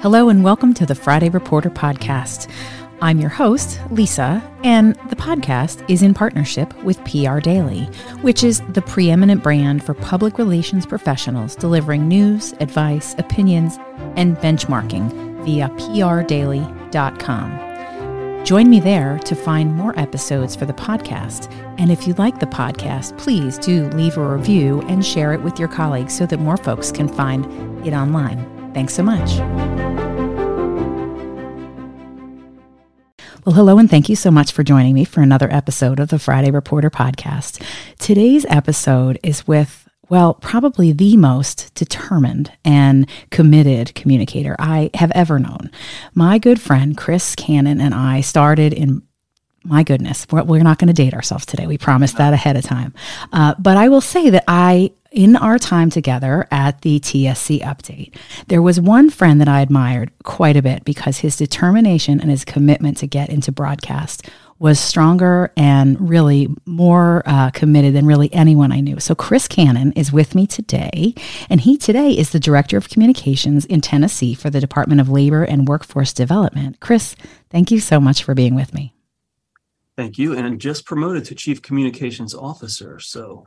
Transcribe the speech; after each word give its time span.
Hello, 0.00 0.28
and 0.28 0.44
welcome 0.44 0.74
to 0.74 0.84
the 0.84 0.94
Friday 0.94 1.30
Reporter 1.30 1.70
Podcast. 1.70 2.50
I'm 3.00 3.18
your 3.18 3.30
host, 3.30 3.80
Lisa, 3.90 4.42
and 4.62 4.94
the 5.08 5.16
podcast 5.16 5.82
is 5.88 6.02
in 6.02 6.12
partnership 6.12 6.76
with 6.84 7.02
PR 7.06 7.40
Daily, 7.40 7.84
which 8.20 8.44
is 8.44 8.60
the 8.74 8.82
preeminent 8.82 9.42
brand 9.42 9.82
for 9.82 9.94
public 9.94 10.36
relations 10.36 10.84
professionals 10.84 11.56
delivering 11.56 12.06
news, 12.06 12.52
advice, 12.60 13.14
opinions, 13.16 13.78
and 14.16 14.36
benchmarking 14.36 15.42
via 15.46 15.70
prdaily.com. 15.70 17.64
Join 18.44 18.68
me 18.68 18.80
there 18.80 19.18
to 19.20 19.34
find 19.34 19.74
more 19.74 19.98
episodes 19.98 20.54
for 20.54 20.66
the 20.66 20.74
podcast. 20.74 21.50
And 21.78 21.90
if 21.90 22.06
you 22.06 22.12
like 22.14 22.38
the 22.38 22.46
podcast, 22.46 23.16
please 23.16 23.56
do 23.58 23.88
leave 23.88 24.18
a 24.18 24.28
review 24.28 24.82
and 24.82 25.04
share 25.04 25.32
it 25.32 25.40
with 25.40 25.58
your 25.58 25.68
colleagues 25.68 26.14
so 26.14 26.26
that 26.26 26.38
more 26.38 26.58
folks 26.58 26.92
can 26.92 27.08
find 27.08 27.46
it 27.86 27.94
online. 27.94 28.55
Thanks 28.76 28.92
so 28.92 29.02
much. 29.02 29.38
Well, 33.46 33.54
hello, 33.54 33.78
and 33.78 33.88
thank 33.88 34.10
you 34.10 34.16
so 34.16 34.30
much 34.30 34.52
for 34.52 34.62
joining 34.62 34.92
me 34.92 35.06
for 35.06 35.22
another 35.22 35.50
episode 35.50 35.98
of 35.98 36.10
the 36.10 36.18
Friday 36.18 36.50
Reporter 36.50 36.90
podcast. 36.90 37.64
Today's 37.98 38.44
episode 38.50 39.18
is 39.22 39.46
with, 39.46 39.88
well, 40.10 40.34
probably 40.34 40.92
the 40.92 41.16
most 41.16 41.74
determined 41.74 42.52
and 42.66 43.08
committed 43.30 43.94
communicator 43.94 44.54
I 44.58 44.90
have 44.92 45.10
ever 45.12 45.38
known. 45.38 45.70
My 46.12 46.36
good 46.36 46.60
friend 46.60 46.98
Chris 46.98 47.34
Cannon 47.34 47.80
and 47.80 47.94
I 47.94 48.20
started 48.20 48.74
in 48.74 49.00
my 49.64 49.82
goodness, 49.84 50.26
we're, 50.30 50.62
not 50.62 50.78
going 50.78 50.86
to 50.86 50.92
date 50.94 51.12
ourselves 51.12 51.44
today. 51.44 51.66
We 51.66 51.76
promised 51.76 52.18
that 52.18 52.32
ahead 52.32 52.56
of 52.56 52.62
time. 52.62 52.94
Uh, 53.32 53.54
but 53.58 53.76
I 53.76 53.88
will 53.88 54.00
say 54.00 54.30
that 54.30 54.44
I 54.46 54.92
in 55.16 55.34
our 55.34 55.58
time 55.58 55.88
together 55.88 56.46
at 56.50 56.82
the 56.82 57.00
TSC 57.00 57.62
update, 57.62 58.14
there 58.48 58.60
was 58.60 58.78
one 58.78 59.08
friend 59.08 59.40
that 59.40 59.48
I 59.48 59.62
admired 59.62 60.12
quite 60.24 60.58
a 60.58 60.62
bit 60.62 60.84
because 60.84 61.18
his 61.18 61.36
determination 61.36 62.20
and 62.20 62.30
his 62.30 62.44
commitment 62.44 62.98
to 62.98 63.06
get 63.06 63.30
into 63.30 63.50
broadcast 63.50 64.28
was 64.58 64.78
stronger 64.78 65.52
and 65.56 66.10
really 66.10 66.54
more 66.66 67.22
uh, 67.24 67.50
committed 67.50 67.94
than 67.94 68.04
really 68.04 68.32
anyone 68.34 68.72
I 68.72 68.80
knew. 68.80 69.00
So, 69.00 69.14
Chris 69.14 69.48
Cannon 69.48 69.92
is 69.92 70.12
with 70.12 70.34
me 70.34 70.46
today, 70.46 71.14
and 71.48 71.62
he 71.62 71.78
today 71.78 72.10
is 72.10 72.30
the 72.30 72.40
Director 72.40 72.76
of 72.76 72.90
Communications 72.90 73.64
in 73.64 73.80
Tennessee 73.80 74.34
for 74.34 74.50
the 74.50 74.60
Department 74.60 75.00
of 75.00 75.08
Labor 75.08 75.44
and 75.44 75.66
Workforce 75.66 76.12
Development. 76.12 76.78
Chris, 76.80 77.16
thank 77.48 77.70
you 77.70 77.80
so 77.80 78.00
much 78.00 78.22
for 78.22 78.34
being 78.34 78.54
with 78.54 78.74
me. 78.74 78.92
Thank 79.96 80.18
you. 80.18 80.34
And 80.34 80.60
just 80.60 80.84
promoted 80.84 81.24
to 81.26 81.34
Chief 81.34 81.62
Communications 81.62 82.34
Officer. 82.34 82.98
So, 83.00 83.46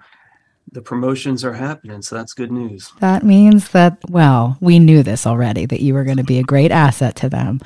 the 0.72 0.81
promotions 0.81 1.44
are 1.44 1.53
happening. 1.53 2.02
So 2.02 2.16
that's 2.16 2.34
good 2.34 2.52
news. 2.52 2.92
That 3.00 3.23
means 3.23 3.70
that, 3.70 3.98
well, 4.09 4.58
we 4.62 4.80
knew 4.80 5.03
this 5.03 5.25
already, 5.25 5.66
that 5.66 5.81
you 5.81 5.94
were 5.94 6.03
going 6.03 6.17
to 6.17 6.23
be 6.23 6.39
a 6.39 6.44
great 6.44 6.72
asset 6.72 7.16
to 7.17 7.30
them. 7.30 7.59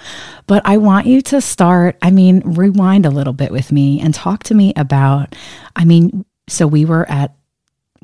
But 0.48 0.62
I 0.66 0.78
want 0.78 1.08
you 1.08 1.22
to 1.24 1.42
start, 1.42 1.98
I 2.02 2.12
mean, 2.12 2.42
rewind 2.46 3.06
a 3.06 3.12
little 3.12 3.34
bit 3.34 3.52
with 3.52 3.72
me 3.72 4.00
and 4.00 4.14
talk 4.14 4.44
to 4.44 4.56
me 4.56 4.74
about, 4.76 5.36
I 5.76 5.86
mean, 5.86 6.26
so 6.48 6.68
we 6.68 6.86
were 6.86 7.10
at 7.10 7.36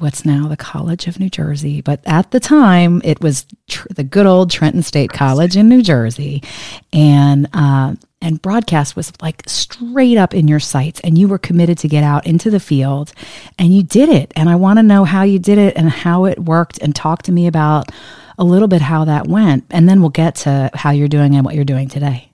what's 0.01 0.25
now 0.25 0.47
the 0.47 0.57
College 0.57 1.07
of 1.07 1.19
New 1.19 1.29
Jersey, 1.29 1.81
but 1.81 2.01
at 2.05 2.31
the 2.31 2.39
time 2.39 3.01
it 3.03 3.21
was 3.21 3.45
tr- 3.67 3.87
the 3.89 4.03
good 4.03 4.25
old 4.25 4.51
Trenton 4.51 4.83
State 4.83 5.11
College 5.11 5.55
in 5.55 5.69
New 5.69 5.81
Jersey, 5.81 6.43
and 6.91 7.47
uh, 7.53 7.95
and 8.21 8.41
broadcast 8.41 8.95
was 8.95 9.13
like 9.21 9.43
straight 9.47 10.17
up 10.17 10.33
in 10.33 10.47
your 10.47 10.59
sights, 10.59 10.99
and 11.01 11.17
you 11.17 11.27
were 11.27 11.37
committed 11.37 11.77
to 11.79 11.87
get 11.87 12.03
out 12.03 12.25
into 12.25 12.49
the 12.49 12.59
field, 12.59 13.13
and 13.57 13.73
you 13.73 13.83
did 13.83 14.09
it. 14.09 14.31
And 14.35 14.49
I 14.49 14.55
want 14.55 14.79
to 14.79 14.83
know 14.83 15.05
how 15.05 15.23
you 15.23 15.39
did 15.39 15.57
it 15.57 15.75
and 15.77 15.89
how 15.89 16.25
it 16.25 16.39
worked, 16.39 16.79
and 16.79 16.95
talk 16.95 17.23
to 17.23 17.31
me 17.31 17.47
about 17.47 17.89
a 18.37 18.43
little 18.43 18.67
bit 18.67 18.81
how 18.81 19.05
that 19.05 19.27
went, 19.27 19.65
and 19.69 19.87
then 19.87 20.01
we'll 20.01 20.09
get 20.09 20.35
to 20.35 20.69
how 20.73 20.91
you're 20.91 21.07
doing 21.07 21.35
and 21.35 21.45
what 21.45 21.55
you're 21.55 21.65
doing 21.65 21.89
today 21.89 22.28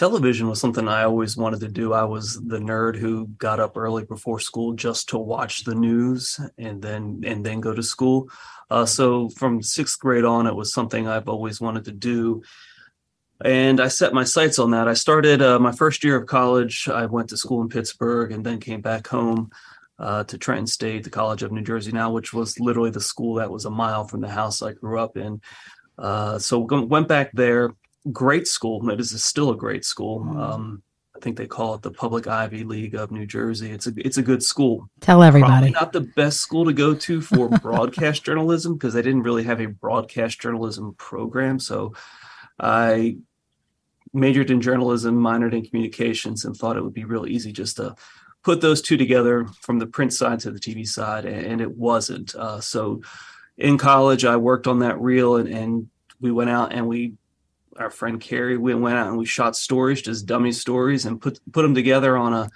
television 0.00 0.48
was 0.48 0.58
something 0.58 0.88
I 0.88 1.02
always 1.02 1.36
wanted 1.36 1.60
to 1.60 1.68
do. 1.68 1.92
I 1.92 2.04
was 2.04 2.40
the 2.40 2.58
nerd 2.58 2.96
who 2.96 3.26
got 3.36 3.60
up 3.60 3.76
early 3.76 4.06
before 4.06 4.40
school 4.40 4.72
just 4.72 5.10
to 5.10 5.18
watch 5.18 5.64
the 5.64 5.74
news 5.74 6.40
and 6.56 6.80
then 6.80 7.22
and 7.26 7.44
then 7.44 7.60
go 7.60 7.74
to 7.74 7.82
school. 7.82 8.30
Uh, 8.70 8.86
so 8.86 9.28
from 9.28 9.62
sixth 9.62 9.98
grade 10.00 10.24
on, 10.24 10.46
it 10.46 10.54
was 10.54 10.72
something 10.72 11.06
I've 11.06 11.28
always 11.28 11.60
wanted 11.60 11.84
to 11.84 11.92
do. 11.92 12.42
And 13.44 13.78
I 13.78 13.88
set 13.88 14.14
my 14.14 14.24
sights 14.24 14.58
on 14.58 14.70
that. 14.70 14.88
I 14.88 14.94
started 14.94 15.42
uh, 15.42 15.58
my 15.58 15.72
first 15.72 16.02
year 16.02 16.16
of 16.16 16.26
college. 16.26 16.88
I 16.88 17.04
went 17.04 17.28
to 17.28 17.36
school 17.36 17.60
in 17.60 17.68
Pittsburgh 17.68 18.32
and 18.32 18.42
then 18.44 18.58
came 18.58 18.80
back 18.80 19.06
home 19.06 19.50
uh, 19.98 20.24
to 20.24 20.38
Trenton 20.38 20.66
State, 20.66 21.04
the 21.04 21.10
College 21.10 21.42
of 21.42 21.52
New 21.52 21.62
Jersey 21.62 21.92
now, 21.92 22.10
which 22.10 22.32
was 22.32 22.58
literally 22.58 22.90
the 22.90 23.02
school 23.02 23.34
that 23.34 23.50
was 23.50 23.66
a 23.66 23.70
mile 23.70 24.04
from 24.04 24.22
the 24.22 24.28
house 24.28 24.62
I 24.62 24.72
grew 24.72 24.98
up 24.98 25.18
in. 25.18 25.42
Uh, 25.98 26.38
so 26.38 26.60
went 26.60 27.08
back 27.08 27.32
there 27.34 27.74
great 28.12 28.46
school. 28.46 28.88
It 28.90 29.00
is 29.00 29.22
still 29.22 29.50
a 29.50 29.56
great 29.56 29.84
school. 29.84 30.20
Mm. 30.20 30.36
Um, 30.36 30.82
I 31.14 31.20
think 31.20 31.36
they 31.36 31.46
call 31.46 31.74
it 31.74 31.82
the 31.82 31.90
Public 31.90 32.26
Ivy 32.26 32.64
League 32.64 32.94
of 32.94 33.10
New 33.10 33.26
Jersey. 33.26 33.70
It's 33.70 33.86
a 33.86 33.92
it's 33.96 34.16
a 34.16 34.22
good 34.22 34.42
school. 34.42 34.88
Tell 35.00 35.22
everybody. 35.22 35.50
Probably 35.50 35.70
not 35.70 35.92
the 35.92 36.12
best 36.16 36.40
school 36.40 36.64
to 36.64 36.72
go 36.72 36.94
to 36.94 37.20
for 37.20 37.48
broadcast 37.62 38.24
journalism 38.24 38.74
because 38.74 38.94
they 38.94 39.02
didn't 39.02 39.24
really 39.24 39.42
have 39.42 39.60
a 39.60 39.66
broadcast 39.66 40.40
journalism 40.40 40.94
program. 40.94 41.58
So 41.58 41.94
I 42.58 43.18
majored 44.14 44.50
in 44.50 44.60
journalism, 44.60 45.20
minored 45.20 45.52
in 45.52 45.64
communications, 45.64 46.44
and 46.44 46.56
thought 46.56 46.76
it 46.76 46.82
would 46.82 46.94
be 46.94 47.04
real 47.04 47.26
easy 47.26 47.52
just 47.52 47.76
to 47.76 47.94
put 48.42 48.62
those 48.62 48.80
two 48.80 48.96
together 48.96 49.46
from 49.60 49.78
the 49.78 49.86
print 49.86 50.14
side 50.14 50.40
to 50.40 50.50
the 50.50 50.58
TV 50.58 50.86
side, 50.86 51.26
and, 51.26 51.44
and 51.46 51.60
it 51.60 51.76
wasn't. 51.76 52.34
Uh, 52.34 52.60
so 52.60 53.02
in 53.58 53.76
college, 53.76 54.24
I 54.24 54.36
worked 54.36 54.66
on 54.66 54.78
that 54.78 54.98
reel, 55.00 55.36
and, 55.36 55.48
and 55.48 55.88
we 56.20 56.30
went 56.30 56.50
out 56.50 56.72
and 56.72 56.86
we 56.86 57.14
our 57.78 57.90
friend 57.90 58.20
Carrie, 58.20 58.56
we 58.56 58.74
went 58.74 58.96
out 58.96 59.08
and 59.08 59.18
we 59.18 59.26
shot 59.26 59.56
stories, 59.56 60.02
just 60.02 60.26
dummy 60.26 60.52
stories, 60.52 61.06
and 61.06 61.20
put 61.20 61.40
put 61.52 61.62
them 61.62 61.74
together 61.74 62.16
on 62.16 62.32
a 62.34 62.50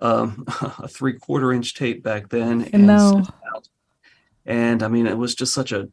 um, 0.00 0.44
a 0.78 0.88
three 0.88 1.14
quarter 1.14 1.52
inch 1.52 1.74
tape 1.74 2.02
back 2.02 2.28
then. 2.28 2.68
And 2.72 2.86
no. 2.86 3.24
And 4.46 4.82
I 4.82 4.88
mean, 4.88 5.06
it 5.06 5.16
was 5.16 5.34
just 5.34 5.54
such 5.54 5.72
a. 5.72 5.88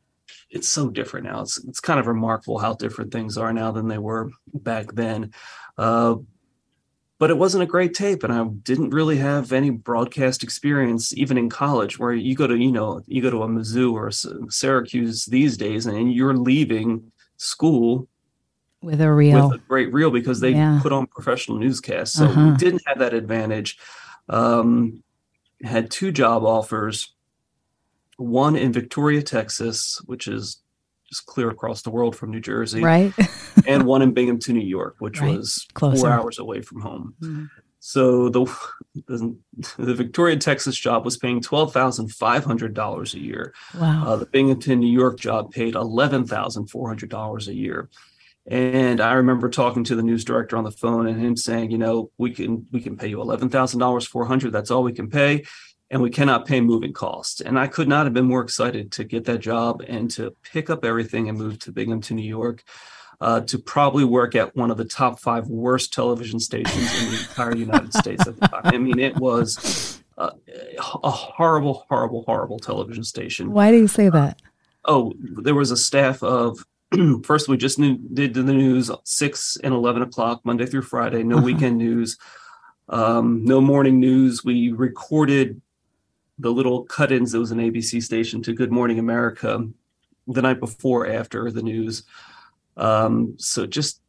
It's 0.50 0.68
so 0.68 0.90
different 0.90 1.26
now. 1.26 1.42
It's 1.42 1.64
it's 1.64 1.80
kind 1.80 2.00
of 2.00 2.08
remarkable 2.08 2.60
how 2.60 2.74
different 2.74 3.12
things 3.12 3.38
are 3.38 3.54
now 3.54 3.72
than 3.72 3.88
they 3.88 3.98
were 3.98 4.30
back 4.54 4.94
then. 4.94 5.34
Uh, 5.78 6.16
but 7.20 7.30
it 7.30 7.38
wasn't 7.38 7.64
a 7.64 7.68
great 7.68 7.94
tape, 7.94 8.24
and 8.24 8.34
I 8.34 8.44
didn't 8.44 8.90
really 8.90 9.18
have 9.18 9.54
any 9.54 9.70
broadcast 9.70 10.44
experience, 10.44 11.16
even 11.16 11.38
in 11.38 11.50
college, 11.50 12.00
where 12.00 12.14
you 12.14 12.36
go 12.36 12.48
to 12.48 12.58
you 12.58 12.72
know 12.72 13.02
you 13.08 13.22
go 13.22 13.30
to 13.30 13.44
a 13.44 13.48
Mizzou 13.48 13.94
or 13.94 14.08
a 14.08 14.52
Syracuse 14.52 15.26
these 15.26 15.56
days, 15.56 15.86
and 15.86 16.12
you're 16.12 16.36
leaving 16.36 17.12
school 17.38 18.10
with 18.82 19.02
a 19.02 19.12
reel 19.12 19.50
with 19.50 19.60
a 19.60 19.64
great 19.64 19.94
reel 19.94 20.12
because 20.12 20.40
they 20.40 20.52
yeah. 20.52 20.80
put 20.82 20.92
on 20.92 21.06
professional 21.08 21.58
newscasts 21.58 22.18
so 22.18 22.26
uh-huh. 22.26 22.52
we 22.52 22.58
didn't 22.58 22.82
have 22.86 23.00
that 23.00 23.14
advantage 23.14 23.78
um, 24.30 25.04
had 25.64 25.92
two 25.92 26.12
job 26.12 26.44
offers 26.44 27.14
one 28.18 28.56
in 28.56 28.74
victoria 28.74 29.22
texas 29.22 30.02
which 30.06 30.28
is 30.28 30.62
just 31.10 31.26
clear 31.26 31.50
across 31.50 31.82
the 31.82 31.90
world 31.90 32.16
from 32.16 32.32
new 32.32 32.40
jersey 32.40 32.82
right 32.82 33.14
and 33.68 33.84
one 33.84 34.02
in 34.02 34.14
binghamton 34.14 34.56
new 34.56 34.66
york 34.66 34.96
which 35.00 35.22
right. 35.22 35.38
was 35.38 35.68
Closer. 35.74 35.98
four 35.98 36.10
hours 36.10 36.40
away 36.40 36.62
from 36.62 36.82
home 36.82 37.14
mm-hmm. 37.22 37.46
so 37.80 38.30
the, 38.30 38.46
the, 39.08 39.36
the 39.78 39.94
victoria 39.94 40.38
texas 40.38 40.78
job 40.78 41.04
was 41.06 41.18
paying 41.18 41.42
$12500 41.42 43.14
a 43.14 43.20
year 43.20 43.54
wow 43.80 44.08
uh, 44.08 44.16
the 44.16 44.26
binghamton 44.26 44.80
new 44.80 44.92
york 44.92 45.20
job 45.20 45.52
paid 45.52 45.74
$11400 45.74 47.48
a 47.48 47.54
year 47.54 47.90
and 48.48 49.00
I 49.00 49.14
remember 49.14 49.50
talking 49.50 49.84
to 49.86 49.96
the 49.96 50.04
news 50.04 50.26
director 50.26 50.58
on 50.58 50.64
the 50.64 50.72
phone 50.72 51.08
and 51.08 51.22
him 51.22 51.38
saying, 51.38 51.72
you 51.72 51.78
know, 51.78 52.12
we 52.18 52.32
can 52.32 52.66
we 52.72 52.82
can 52.82 52.98
pay 52.98 53.08
you 53.08 53.22
eleven 53.22 53.50
thousand 53.50 53.80
dollars, 53.80 54.08
four 54.08 54.26
hundred. 54.26 54.52
That's 54.52 54.72
all 54.72 54.84
we 54.84 54.94
can 54.94 55.10
pay, 55.10 55.44
and 55.90 56.02
we 56.02 56.10
cannot 56.10 56.48
pay 56.48 56.60
moving 56.60 56.94
costs. 56.94 57.42
And 57.42 57.60
I 57.60 57.68
could 57.68 57.88
not 57.88 58.06
have 58.06 58.14
been 58.14 58.26
more 58.26 58.42
excited 58.42 58.92
to 58.94 59.04
get 59.04 59.26
that 59.26 59.40
job 59.40 59.84
and 59.88 60.10
to 60.12 60.36
pick 60.44 60.70
up 60.70 60.84
everything 60.84 61.30
and 61.30 61.38
move 61.38 61.60
to 61.60 61.72
Binghamton, 61.72 62.16
New 62.16 62.24
York, 62.24 62.64
uh, 63.20 63.42
to 63.42 63.60
probably 63.60 64.04
work 64.04 64.36
at 64.36 64.56
one 64.56 64.72
of 64.72 64.78
the 64.78 64.86
top 64.86 65.20
five 65.20 65.48
worst 65.48 65.94
television 65.94 66.40
stations 66.40 67.02
in 67.04 67.12
the 67.12 67.20
entire 67.20 67.56
United 67.56 67.94
States 67.94 68.28
at 68.28 68.40
the 68.40 68.48
time. 68.48 68.62
I 68.64 68.78
mean, 68.80 68.98
it 68.98 69.16
was 69.18 70.02
uh, 70.18 70.32
a 71.04 71.12
horrible, 71.12 71.86
horrible, 71.90 72.24
horrible 72.26 72.58
television 72.58 73.04
station. 73.04 73.52
Why 73.52 73.70
do 73.70 73.78
you 73.78 73.88
say 73.88 74.10
that? 74.10 74.42
Uh, 74.84 74.92
oh, 74.92 75.14
there 75.20 75.54
was 75.54 75.70
a 75.70 75.78
staff 75.78 76.24
of 76.24 76.66
first 77.24 77.48
we 77.48 77.58
just 77.58 77.80
knew, 77.80 77.98
did 78.14 78.34
the 78.34 78.44
news 78.44 78.92
six 79.04 79.58
and 79.64 79.74
11 79.74 80.02
o'clock 80.02 80.42
monday 80.44 80.66
through 80.66 80.82
friday 80.82 81.24
no 81.24 81.38
uh-huh. 81.38 81.46
weekend 81.46 81.78
news. 81.78 82.18
Um, 82.90 83.46
no 83.46 83.62
morning 83.62 84.02
news. 84.02 84.44
We 84.44 84.74
recorded 84.74 85.62
the 86.40 86.52
little 86.52 86.84
cut-ins 86.84 87.32
there 87.32 87.40
was 87.40 87.52
an 87.52 87.60
abc 87.60 88.02
station 88.04 88.42
to 88.44 88.54
good 88.54 88.72
morning 88.72 89.00
america 89.00 89.66
the 90.28 90.42
night 90.42 90.60
before 90.60 91.08
after 91.08 91.52
the 91.52 91.62
news. 91.62 92.04
Um, 92.78 93.36
so 93.38 93.66
just 93.66 94.02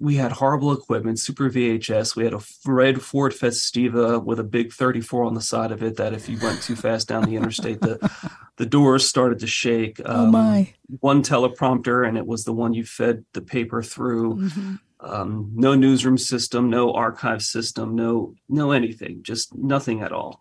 we 0.00 0.16
had 0.16 0.32
horrible 0.32 0.72
equipment, 0.72 1.18
super 1.18 1.50
VHS. 1.50 2.16
We 2.16 2.24
had 2.24 2.34
a 2.34 2.40
red 2.66 3.00
Ford 3.00 3.32
Festiva 3.32 4.22
with 4.22 4.38
a 4.38 4.44
big 4.44 4.72
34 4.72 5.24
on 5.24 5.34
the 5.34 5.40
side 5.40 5.72
of 5.72 5.82
it. 5.82 5.96
That 5.96 6.12
if 6.12 6.28
you 6.28 6.38
went 6.42 6.62
too 6.62 6.76
fast 6.76 7.08
down 7.08 7.24
the 7.24 7.36
interstate, 7.36 7.80
the 7.80 8.10
the 8.56 8.66
doors 8.66 9.06
started 9.08 9.38
to 9.40 9.46
shake. 9.46 10.00
Um, 10.00 10.28
oh 10.28 10.30
my! 10.30 10.74
One 11.00 11.22
teleprompter, 11.22 12.06
and 12.06 12.18
it 12.18 12.26
was 12.26 12.44
the 12.44 12.52
one 12.52 12.74
you 12.74 12.84
fed 12.84 13.24
the 13.32 13.40
paper 13.40 13.82
through. 13.82 14.36
Mm-hmm. 14.36 14.74
Um, 14.98 15.50
no 15.54 15.74
newsroom 15.74 16.16
system, 16.16 16.70
no 16.70 16.92
archive 16.92 17.42
system, 17.42 17.94
no 17.94 18.34
no 18.48 18.72
anything, 18.72 19.22
just 19.22 19.54
nothing 19.54 20.02
at 20.02 20.12
all. 20.12 20.40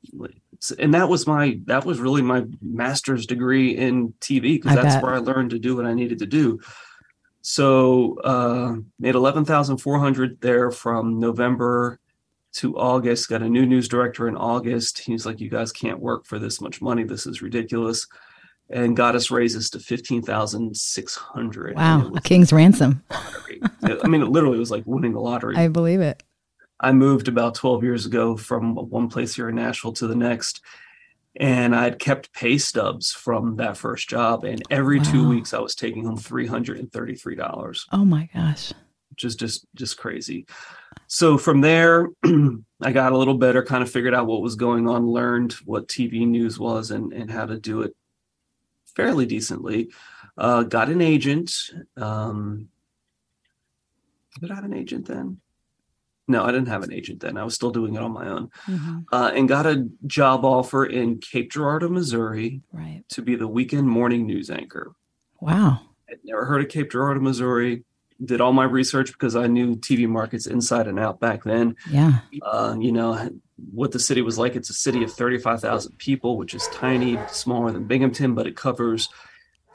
And 0.80 0.94
that 0.94 1.10
was 1.10 1.28
my 1.28 1.60
that 1.66 1.86
was 1.86 2.00
really 2.00 2.22
my 2.22 2.46
master's 2.62 3.26
degree 3.26 3.76
in 3.76 4.14
TV 4.22 4.54
because 4.54 4.76
that's 4.76 4.96
bet. 4.96 5.04
where 5.04 5.14
I 5.14 5.18
learned 5.18 5.52
to 5.52 5.60
do 5.60 5.76
what 5.76 5.86
I 5.86 5.94
needed 5.94 6.20
to 6.20 6.26
do. 6.26 6.60
So 7.48 8.18
uh, 8.22 8.78
made 8.98 9.14
eleven 9.14 9.46
thousand 9.46 9.78
four 9.78 10.00
hundred 10.00 10.42
there 10.42 10.72
from 10.72 11.20
November 11.20 12.00
to 12.54 12.76
August. 12.76 13.30
Got 13.30 13.44
a 13.44 13.48
new 13.48 13.68
news 13.68 13.88
director 13.88 14.28
in 14.28 14.36
August. 14.36 14.98
He's 14.98 15.28
like, 15.28 15.40
"You 15.40 15.48
guys 15.48 15.72
can't 15.72 16.00
work 16.00 16.26
for 16.26 16.40
this 16.40 16.60
much 16.60 16.82
money. 16.82 17.04
This 17.04 17.28
is 17.28 17.44
ridiculous." 17.44 18.08
And 18.72 18.98
got 18.98 19.16
us 19.16 19.30
raises 19.30 19.70
to 19.70 19.80
fifteen 19.80 20.24
thousand 20.24 20.76
six 20.76 21.16
hundred. 21.16 21.76
Wow, 21.76 22.12
a 22.16 22.22
king's 22.22 22.52
ransom. 22.52 23.04
I 23.12 24.08
mean, 24.08 24.24
it 24.24 24.30
literally 24.30 24.58
was 24.58 24.72
like 24.72 24.82
winning 24.88 25.14
the 25.14 25.20
lottery. 25.20 25.56
I 25.56 25.68
believe 25.68 26.02
it. 26.02 26.24
I 26.80 26.94
moved 26.94 27.28
about 27.28 27.54
twelve 27.54 27.84
years 27.84 28.08
ago 28.08 28.36
from 28.36 28.76
one 28.76 29.08
place 29.08 29.36
here 29.36 29.50
in 29.50 29.56
Nashville 29.56 29.94
to 29.94 30.08
the 30.08 30.16
next, 30.16 30.62
and 31.38 31.76
I'd 31.76 32.00
kept 32.00 32.34
pay 32.34 32.58
stubs 32.58 33.12
from 33.12 33.58
that 33.58 33.78
first 33.78 34.10
job. 34.10 34.44
And 34.44 34.62
every 34.70 35.00
wow. 35.00 35.12
two 35.12 35.30
weeks, 35.30 35.54
I 35.54 35.60
was 35.60 35.76
taking 35.76 36.06
home 36.06 36.18
three 36.18 36.48
hundred 36.48 36.80
and 36.80 36.92
thirty-three 36.92 37.36
dollars. 37.36 37.86
Oh 37.92 38.06
my 38.06 38.30
gosh! 38.34 38.74
Which 39.10 39.24
is 39.24 39.36
just 39.36 39.66
just 39.76 39.98
crazy. 39.98 40.46
So 41.08 41.38
from 41.38 41.62
there, 41.62 42.10
I 42.82 42.92
got 42.92 43.12
a 43.12 43.18
little 43.18 43.38
better, 43.38 43.64
kind 43.64 43.84
of 43.84 43.92
figured 43.92 44.14
out 44.14 44.28
what 44.28 44.42
was 44.42 44.56
going 44.56 44.88
on, 44.88 45.08
learned 45.08 45.54
what 45.66 45.88
TV 45.88 46.28
news 46.28 46.60
was, 46.60 46.92
and 46.92 47.14
and 47.14 47.30
how 47.30 47.46
to 47.46 47.60
do 47.60 47.82
it 47.82 47.96
fairly 48.96 49.26
decently. 49.26 49.92
Uh, 50.38 50.64
got 50.64 50.90
an 50.90 51.02
agent. 51.02 51.72
Um, 51.98 52.70
did 54.40 54.52
I 54.52 54.56
have 54.56 54.66
an 54.66 54.74
agent 54.74 55.08
then? 55.08 55.40
No, 56.28 56.44
I 56.44 56.52
didn't 56.52 56.70
have 56.70 56.84
an 56.84 56.92
agent 56.92 57.20
then. 57.20 57.38
I 57.38 57.44
was 57.44 57.54
still 57.54 57.70
doing 57.70 57.96
it 57.96 58.02
on 58.02 58.12
my 58.12 58.28
own, 58.28 58.50
mm-hmm. 58.68 59.00
uh, 59.12 59.32
and 59.36 59.48
got 59.48 59.68
a 59.68 59.88
job 60.08 60.44
offer 60.44 60.86
in 60.86 61.20
Cape 61.20 61.52
Girardeau, 61.52 61.90
Missouri, 61.90 62.62
right. 62.72 63.04
to 63.10 63.22
be 63.22 63.36
the 63.36 63.48
weekend 63.48 63.88
morning 63.88 64.26
news 64.26 64.50
anchor. 64.50 64.96
Wow! 65.40 65.82
I'd 66.10 66.18
never 66.24 66.46
heard 66.46 66.62
of 66.62 66.70
Cape 66.70 66.92
Girardeau, 66.92 67.22
Missouri. 67.22 67.84
Did 68.24 68.42
all 68.42 68.54
my 68.54 68.64
research 68.64 69.12
because 69.12 69.36
I 69.36 69.48
knew 69.48 69.76
TV 69.76 70.08
markets 70.08 70.48
inside 70.48 70.88
and 70.88 70.98
out 70.98 71.20
back 71.20 71.44
then. 71.44 71.76
Yeah, 71.92 72.20
uh, 72.42 72.76
you 72.80 72.92
know 72.92 73.30
what 73.72 73.92
the 73.92 74.00
city 74.00 74.22
was 74.22 74.40
like. 74.40 74.56
It's 74.56 74.70
a 74.70 74.74
city 74.74 75.04
of 75.04 75.14
thirty-five 75.14 75.62
thousand 75.62 75.98
people, 76.00 76.38
which 76.38 76.56
is 76.56 76.68
tiny, 76.70 77.20
smaller 77.28 77.72
than 77.72 77.86
Binghamton, 77.86 78.34
but 78.34 78.48
it 78.48 78.56
covers 78.56 79.10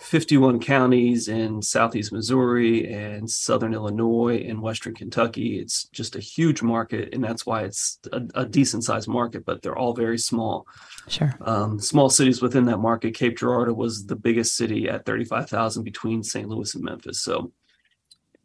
51 0.01 0.61
counties 0.61 1.29
in 1.29 1.61
southeast 1.61 2.11
Missouri 2.11 2.91
and 2.93 3.31
southern 3.31 3.75
Illinois 3.75 4.45
and 4.49 4.63
western 4.63 4.95
Kentucky. 4.95 5.59
It's 5.59 5.85
just 5.89 6.17
a 6.17 6.21
huge 6.21 6.63
market, 6.63 7.13
and 7.13 7.23
that's 7.23 7.45
why 7.45 7.65
it's 7.65 7.99
a, 8.13 8.23
a 8.35 8.47
decent 8.47 8.85
sized 8.85 9.09
market, 9.09 9.45
but 9.45 9.61
they're 9.61 9.77
all 9.77 9.93
very 9.95 10.19
small. 10.19 10.67
Sure. 11.07 11.37
Um, 11.43 11.79
small 11.79 12.09
cities 12.09 12.41
within 12.41 12.65
that 12.67 12.79
market. 12.79 13.15
Cape 13.15 13.37
Girardeau 13.37 13.75
was 13.75 14.07
the 14.07 14.17
biggest 14.17 14.57
city 14.57 14.89
at 14.89 15.05
35,000 15.05 15.85
between 15.85 16.23
St. 16.23 16.49
Louis 16.49 16.75
and 16.75 16.85
Memphis. 16.85 17.21
So, 17.21 17.53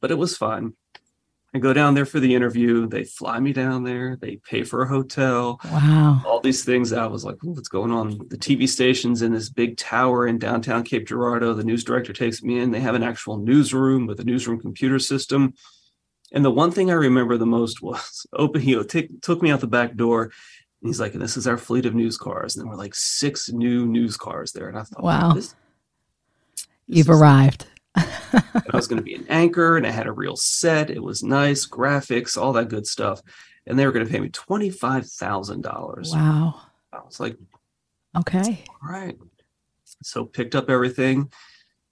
but 0.02 0.12
it 0.12 0.18
was 0.18 0.36
fine. 0.36 0.74
I 1.56 1.58
go 1.58 1.72
down 1.72 1.94
there 1.94 2.06
for 2.06 2.20
the 2.20 2.36
interview. 2.36 2.86
They 2.86 3.06
fly 3.06 3.40
me 3.40 3.54
down 3.54 3.86
there. 3.86 4.18
They 4.18 4.42
pay 4.44 4.64
for 4.66 4.82
a 4.82 4.88
hotel. 4.90 5.58
Wow. 5.64 6.22
All 6.26 6.42
these 6.42 6.66
things. 6.66 6.92
I 6.92 7.08
was 7.08 7.24
like, 7.24 7.38
what's 7.44 7.70
going 7.70 7.94
on? 7.94 8.18
The 8.28 8.38
TV 8.38 8.68
station's 8.68 9.22
in 9.22 9.32
this 9.32 9.48
big 9.48 9.78
tower 9.78 10.28
in 10.28 10.38
downtown 10.38 10.84
Cape 10.84 11.08
Girardeau. 11.08 11.54
The 11.54 11.64
news 11.64 11.86
director 11.86 12.12
takes 12.12 12.44
me 12.44 12.60
in. 12.60 12.72
They 12.72 12.82
have 12.82 12.94
an 12.94 13.04
actual 13.04 13.38
newsroom 13.38 14.06
with 14.06 14.20
a 14.20 14.26
newsroom 14.26 14.60
computer 14.60 15.00
system. 15.00 15.54
And 16.34 16.44
the 16.44 16.52
one 16.52 16.72
thing 16.72 16.92
I 16.92 16.96
remember 16.96 17.38
the 17.38 17.46
most 17.46 17.82
was 17.82 18.28
open, 18.34 18.60
he 18.60 18.84
t- 18.84 19.10
took 19.22 19.42
me 19.42 19.50
out 19.50 19.62
the 19.62 19.68
back 19.68 19.96
door. 19.96 20.24
And 20.24 20.90
he's 20.90 21.00
like, 21.00 21.14
this 21.14 21.38
is 21.38 21.48
our 21.48 21.58
fleet 21.58 21.86
of 21.86 21.96
news 21.96 22.18
cars. 22.18 22.58
And 22.58 22.66
there 22.66 22.70
were 22.70 22.76
like 22.76 22.96
six 22.96 23.50
new 23.50 23.86
news 23.86 24.18
cars 24.18 24.52
there. 24.52 24.68
And 24.68 24.78
I 24.78 24.84
thought, 24.84 25.02
wow, 25.02 25.32
this, 25.32 25.48
this 25.48 26.68
you've 26.86 27.10
arrived. 27.10 27.66
I 27.96 28.72
was 28.74 28.88
going 28.88 28.98
to 28.98 29.04
be 29.04 29.16
an 29.16 29.26
anchor 29.30 29.78
and 29.78 29.86
I 29.86 29.92
had 29.92 30.08
a 30.08 30.12
real 30.12 30.36
set. 30.36 30.90
It 30.90 31.02
was 31.04 31.24
nice, 31.24 31.66
graphics, 31.66 32.38
all 32.38 32.54
that 32.54 32.70
good 32.70 32.88
stuff. 32.88 33.22
And 33.66 33.80
they 33.80 33.86
were 33.86 33.92
going 33.92 34.06
to 34.06 34.12
pay 34.12 34.20
me 34.20 34.30
$25,000. 34.30 36.14
Wow. 36.14 36.62
I 36.94 36.98
was 36.98 37.20
like, 37.20 37.38
okay. 38.18 38.64
All 38.70 38.90
right. 38.90 39.18
So 40.04 40.26
picked 40.26 40.56
up 40.56 40.70
everything 40.70 41.32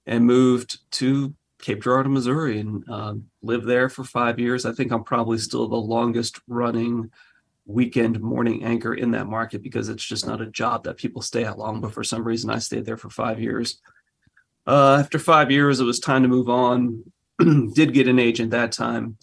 and 0.06 0.26
moved 0.26 0.80
to 0.92 1.34
Cape 1.60 1.82
Girardeau, 1.82 2.10
Missouri, 2.10 2.60
and 2.60 2.84
uh, 2.90 3.14
lived 3.42 3.66
there 3.66 3.88
for 3.88 4.04
five 4.04 4.40
years. 4.40 4.66
I 4.66 4.74
think 4.74 4.92
I'm 4.92 5.04
probably 5.04 5.38
still 5.38 5.68
the 5.68 5.76
longest 5.78 6.42
running 6.48 7.10
weekend 7.66 8.20
morning 8.20 8.66
anchor 8.66 8.94
in 8.94 9.12
that 9.12 9.28
market 9.28 9.64
because 9.64 9.88
it's 9.88 10.04
just 10.04 10.28
not 10.28 10.42
a 10.42 10.48
job 10.48 10.84
that 10.84 10.98
people 10.98 11.22
stay 11.22 11.46
at 11.46 11.58
long. 11.58 11.80
But 11.80 11.94
for 11.94 12.04
some 12.04 12.26
reason, 12.26 12.50
I 12.50 12.60
stayed 12.60 12.86
there 12.86 12.98
for 12.98 13.10
five 13.10 13.40
years. 13.40 13.80
Uh, 14.66 14.98
after 15.00 15.20
five 15.20 15.52
years, 15.52 15.80
it 15.80 15.86
was 15.86 16.00
time 16.00 16.24
to 16.24 16.30
move 16.30 16.50
on. 16.50 17.04
Did 17.40 17.94
get 17.94 18.08
an 18.08 18.20
agent 18.20 18.52
that 18.52 18.72
time, 18.72 19.18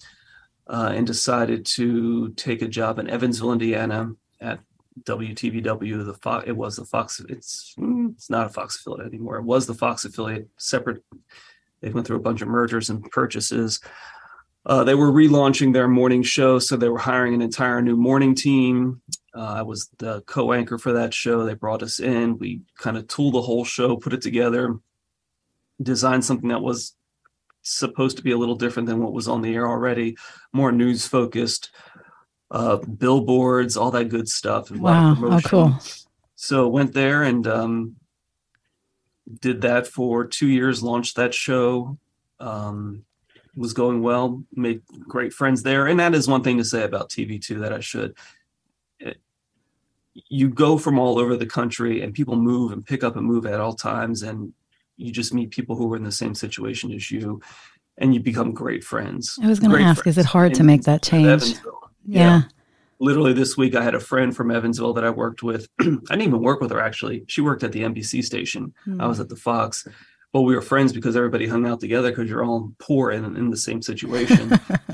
uh, 0.67 0.93
and 0.95 1.07
decided 1.07 1.65
to 1.67 2.31
take 2.35 2.63
a 2.63 2.69
job 2.69 2.99
in 2.99 3.09
Evansville, 3.09 3.53
Indiana, 3.53 4.13
at 4.41 4.61
WTVW. 5.05 6.05
The 6.05 6.43
it 6.47 6.57
was 6.57 6.77
the 6.77 6.85
Fox. 6.85 7.21
It's 7.29 7.75
mm, 7.79 8.13
it's 8.13 8.29
not 8.29 8.47
a 8.47 8.51
Fox 8.51 8.77
affiliate 8.77 9.07
anymore. 9.07 9.37
It 9.37 9.45
was 9.45 9.67
the 9.67 9.75
Fox 9.75 10.05
affiliate, 10.05 10.49
separate. 10.59 11.03
They 11.81 11.91
went 11.91 12.07
through 12.07 12.19
a 12.19 12.21
bunch 12.21 12.43
of 12.43 12.49
mergers 12.49 12.91
and 12.91 13.03
purchases. 13.11 13.81
Uh, 14.67 14.85
they 14.85 14.95
were 14.95 15.11
relaunching 15.11 15.73
their 15.73 15.89
morning 15.89 16.23
show, 16.23 16.59
so 16.59 16.77
they 16.77 16.91
were 16.91 16.99
hiring 16.99 17.33
an 17.33 17.41
entire 17.41 17.81
new 17.81 17.97
morning 17.97 18.35
team. 18.35 19.01
Uh, 19.35 19.55
I 19.57 19.63
was 19.63 19.89
the 19.97 20.21
co-anchor 20.23 20.77
for 20.77 20.93
that 20.93 21.15
show. 21.15 21.47
They 21.47 21.55
brought 21.55 21.83
us 21.83 21.99
in. 21.99 22.37
We 22.37 22.61
kind 22.77 22.99
of 22.99 23.09
tooled 23.09 23.35
the 23.35 23.41
whole 23.41 23.65
show, 23.65 23.97
put 23.97 24.13
it 24.13 24.21
together 24.21 24.79
design 25.83 26.23
something 26.23 26.49
that 26.49 26.63
was 26.63 26.95
supposed 27.63 28.17
to 28.17 28.23
be 28.23 28.33
a 28.33 28.37
little 28.39 28.55
different 28.55 28.89
than 28.89 29.03
what 29.03 29.13
was 29.13 29.29
on 29.29 29.43
the 29.43 29.55
air 29.55 29.69
already, 29.69 30.17
more 30.53 30.73
news 30.73 31.07
focused, 31.07 31.71
uh, 32.51 32.77
billboards, 32.77 33.77
all 33.77 33.91
that 33.91 34.09
good 34.09 34.29
stuff. 34.29 34.71
And 34.71 34.81
wow, 34.81 35.17
oh, 35.19 35.41
cool. 35.45 35.75
So 36.35 36.69
went 36.69 36.95
there 36.95 37.23
and 37.23 37.47
um, 37.47 37.97
did 39.41 39.61
that 39.63 39.87
for 39.87 40.27
two 40.27 40.49
years. 40.49 40.83
Launched 40.83 41.17
that 41.17 41.35
show. 41.35 41.99
Um, 42.39 43.05
was 43.57 43.73
going 43.73 44.03
well. 44.03 44.43
Made 44.55 44.83
great 45.01 45.33
friends 45.33 45.63
there, 45.63 45.87
and 45.87 46.01
that 46.01 46.15
is 46.15 46.29
one 46.29 46.43
thing 46.43 46.57
to 46.59 46.65
say 46.65 46.83
about 46.85 47.11
TV 47.11 47.41
too 47.41 47.61
that 47.61 47.73
I 47.73 47.81
should. 47.81 48.17
It, 48.99 49.21
you 50.15 50.49
go 50.49 50.79
from 50.79 50.99
all 50.99 51.19
over 51.19 51.37
the 51.37 51.47
country, 51.47 52.03
and 52.03 52.15
people 52.15 52.37
move 52.37 52.73
and 52.73 52.87
pick 52.87 53.05
up 53.05 53.17
and 53.17 53.27
move 53.27 53.47
at 53.47 53.61
all 53.61 53.75
times, 53.75 54.23
and 54.23 54.53
you 55.01 55.13
just 55.13 55.33
meet 55.33 55.51
people 55.51 55.77
who 55.77 55.93
are 55.93 55.97
in 55.97 56.05
the 56.05 56.13
same 56.13 56.35
situation 56.35 56.93
as 56.93 57.11
you 57.11 57.41
and 57.99 58.15
you 58.15 58.21
become 58.21 58.53
great 58.53 58.85
friends. 58.85 59.39
I 59.43 59.47
was 59.47 59.61
going 59.61 59.73
to 59.73 59.83
ask, 59.83 60.03
friends. 60.03 60.19
is 60.19 60.25
it 60.25 60.29
hard 60.29 60.55
to 60.55 60.63
make 60.63 60.83
that 60.83 61.03
change? 61.03 61.55
Yeah. 61.55 61.59
yeah. 62.07 62.43
Literally 62.99 63.33
this 63.33 63.57
week, 63.57 63.75
I 63.75 63.83
had 63.83 63.95
a 63.95 64.01
friend 64.01 64.35
from 64.35 64.51
Evansville 64.51 64.93
that 64.95 65.05
I 65.05 65.11
worked 65.11 65.43
with. 65.43 65.69
I 65.81 65.85
didn't 65.85 66.23
even 66.23 66.43
work 66.43 66.61
with 66.61 66.71
her 66.71 66.81
actually. 66.81 67.25
She 67.29 67.41
worked 67.41 67.63
at 67.63 67.73
the 67.73 67.81
NBC 67.81 68.25
station. 68.25 68.75
Hmm. 68.85 69.01
I 69.01 69.07
was 69.07 69.21
at 69.21 69.29
the 69.29 69.37
Fox. 69.37 69.87
But 70.33 70.43
we 70.43 70.55
were 70.55 70.63
friends 70.63 70.93
because 70.93 71.17
everybody 71.17 71.49
hung 71.49 71.67
out 71.67 71.81
together 71.81 72.11
because 72.11 72.31
you're 72.31 72.45
all 72.45 72.73
poor 72.79 73.11
and 73.11 73.37
in 73.37 73.51
the 73.51 73.57
same 73.57 73.83
situation. 73.83 74.53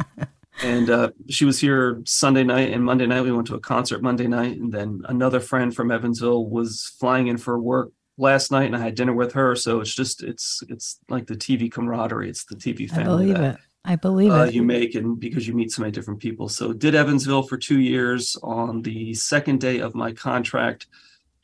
and 0.63 0.89
uh, 0.89 1.11
she 1.29 1.45
was 1.45 1.61
here 1.61 2.01
Sunday 2.07 2.43
night 2.43 2.73
and 2.73 2.83
Monday 2.83 3.07
night. 3.07 3.21
We 3.21 3.33
went 3.33 3.47
to 3.49 3.55
a 3.55 3.61
concert 3.61 4.03
Monday 4.03 4.29
night, 4.29 4.59
and 4.59 4.73
then 4.73 5.03
another 5.07 5.41
friend 5.41 5.75
from 5.75 5.91
Evansville 5.91 6.49
was 6.49 6.95
flying 6.99 7.27
in 7.27 7.37
for 7.37 7.61
work 7.61 7.93
last 8.19 8.51
night 8.51 8.67
and 8.67 8.77
I 8.77 8.81
had 8.81 8.95
dinner 8.95 9.13
with 9.13 9.33
her. 9.33 9.55
So 9.57 9.81
it's 9.81 9.95
just 9.95 10.23
it's 10.23 10.63
it's 10.69 10.99
like 11.09 11.27
the 11.27 11.37
TV 11.37 11.71
camaraderie. 11.71 12.31
It's 12.31 12.45
the 12.45 12.57
TV 12.57 12.89
family. 12.89 13.31
I 13.31 13.35
believe 13.35 13.37
it. 13.37 13.57
I 13.85 13.97
believe 13.97 14.33
uh, 14.33 14.45
it. 14.45 14.55
You 14.55 14.63
make 14.63 14.95
and 14.95 15.19
because 15.19 15.47
you 15.47 15.55
meet 15.55 15.71
so 15.71 15.83
many 15.83 15.93
different 15.93 16.21
people. 16.21 16.49
So 16.49 16.73
did 16.73 16.95
Evansville 16.95 17.45
for 17.45 17.57
two 17.57 17.81
years. 17.81 18.37
On 18.43 18.83
the 18.83 19.15
second 19.15 19.61
day 19.61 19.79
of 19.79 19.95
my 19.95 20.13
contract, 20.13 20.87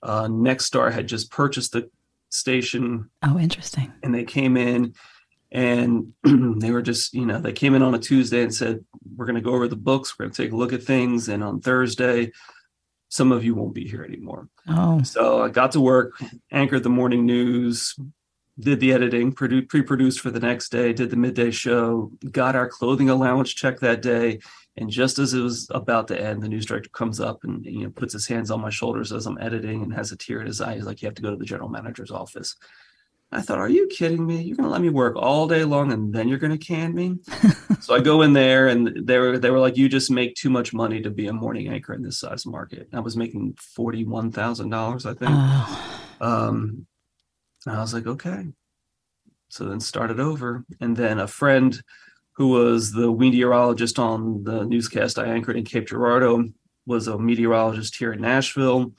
uh, 0.03 0.25
Nexstar 0.25 0.93
had 0.93 1.07
just 1.07 1.31
purchased 1.31 1.73
the 1.73 1.89
station. 2.31 3.11
Oh, 3.23 3.39
interesting. 3.39 3.93
And 4.03 4.15
they 4.15 4.25
came 4.25 4.57
in 4.57 4.95
and 5.53 6.15
they 6.25 6.71
were 6.71 6.83
just 6.83 7.15
you 7.15 7.27
know 7.27 7.39
they 7.39 7.53
came 7.53 7.75
in 7.75 7.83
on 7.83 7.95
a 7.95 7.99
Tuesday 7.99 8.43
and 8.43 8.55
said 8.55 8.85
we're 9.17 9.27
going 9.27 9.37
to 9.37 9.43
go 9.43 9.55
over 9.55 9.69
the 9.69 9.77
books. 9.77 10.19
We're 10.19 10.25
going 10.25 10.33
to 10.33 10.43
take 10.43 10.53
a 10.53 10.57
look 10.57 10.73
at 10.73 10.83
things. 10.83 11.29
And 11.29 11.45
on 11.45 11.61
Thursday 11.61 12.33
some 13.13 13.31
of 13.31 13.45
you 13.45 13.55
won't 13.55 13.75
be 13.75 13.87
here 13.87 14.03
anymore. 14.03 14.49
Oh. 14.67 15.03
So 15.03 15.43
I 15.43 15.51
got 15.51 15.73
to 15.73 15.81
work, 15.81 16.15
anchored 16.51 16.83
the 16.83 16.89
morning 16.89 17.27
news, 17.27 17.95
did 18.59 18.81
the 18.81 18.95
editing, 18.95 19.35
produ- 19.35 19.69
pre-produced 19.69 20.21
for 20.21 20.31
the 20.31 20.41
next 20.41 20.71
day, 20.73 20.95
did 20.95 21.11
the 21.11 21.17
midday 21.17 21.51
show, 21.51 22.11
got 22.31 22.57
our 22.57 22.67
clothing 22.67 23.11
allowance 23.11 23.53
check 23.53 23.81
that 23.81 24.01
day, 24.01 24.39
and 24.79 24.89
just 24.89 25.19
as 25.19 25.35
it 25.35 25.43
was 25.43 25.69
about 25.73 26.09
to 26.09 26.19
end, 26.19 26.43
the 26.43 26.49
news 26.49 26.65
director 26.65 26.89
comes 26.89 27.21
up 27.21 27.45
and 27.45 27.67
you 27.67 27.83
know 27.83 27.91
puts 27.91 28.15
his 28.15 28.27
hands 28.27 28.51
on 28.51 28.63
my 28.63 28.71
shoulders 28.71 29.13
as 29.13 29.27
I'm 29.27 29.37
editing 29.43 29.83
and 29.83 29.93
has 29.93 30.11
a 30.11 30.17
tear 30.17 30.41
in 30.41 30.47
his 30.47 30.63
eye. 30.63 30.77
He's 30.77 30.87
like, 30.87 31.03
"You 31.03 31.07
have 31.09 31.15
to 31.17 31.23
go 31.23 31.31
to 31.31 31.37
the 31.37 31.45
general 31.45 31.69
manager's 31.69 32.11
office." 32.11 32.57
I 33.33 33.41
thought, 33.41 33.59
"Are 33.59 33.69
you 33.69 33.87
kidding 33.89 34.27
me? 34.27 34.43
You're 34.43 34.57
going 34.57 34.69
to 34.69 34.73
let 34.73 34.83
me 34.83 34.91
work 34.91 35.17
all 35.17 35.49
day 35.49 35.65
long 35.65 35.93
and 35.93 36.13
then 36.13 36.29
you're 36.29 36.39
going 36.39 36.57
to 36.57 36.65
can 36.65 36.95
me?" 36.95 37.19
so 37.81 37.95
I 37.95 38.01
go 38.01 38.23
in 38.23 38.33
there 38.33 38.69
and 38.69 39.07
they 39.07 39.19
were 39.19 39.39
they 39.39 39.51
were 39.51 39.59
like, 39.59 39.77
"You 39.77 39.89
just 39.89 40.11
make 40.11 40.35
too 40.35 40.51
much 40.51 40.75
money 40.75 41.01
to 41.03 41.11
be 41.11 41.27
a 41.27 41.33
morning 41.33 41.69
anchor 41.69 41.95
in 41.95 42.03
this 42.03 42.21
size 42.21 42.47
market." 42.47 42.89
I 42.93 43.01
was 43.01 43.17
making 43.17 43.57
forty 43.59 44.05
one 44.05 44.31
thousand 44.31 44.71
dollars, 44.71 45.07
I 45.07 45.15
think. 45.15 45.33
Oh. 45.33 45.99
Um, 46.21 46.87
I 47.67 47.81
was 47.81 47.95
like, 47.95 48.07
"Okay." 48.07 48.47
So 49.49 49.65
then 49.65 49.81
started 49.81 50.21
over, 50.21 50.65
and 50.81 50.97
then 50.97 51.19
a 51.19 51.27
friend 51.27 51.83
who 52.33 52.49
was 52.49 52.93
the 52.93 53.13
meteorologist 53.13 53.99
on 53.99 54.45
the 54.45 54.65
newscast 54.65 55.19
I 55.19 55.27
anchored 55.27 55.57
in 55.57 55.65
Cape 55.65 55.89
Girardeau, 55.89 56.49
was 56.87 57.07
a 57.07 57.19
meteorologist 57.19 57.97
here 57.97 58.13
in 58.13 58.21
Nashville. 58.21 58.93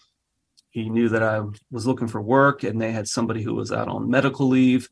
He 0.73 0.89
knew 0.89 1.07
that 1.09 1.21
I 1.21 1.41
was 1.71 1.85
looking 1.85 2.07
for 2.07 2.19
work, 2.19 2.63
and 2.63 2.81
they 2.81 2.91
had 2.91 3.07
somebody 3.07 3.43
who 3.43 3.53
was 3.53 3.71
out 3.71 3.87
on 3.87 4.09
medical 4.09 4.47
leave. 4.47 4.89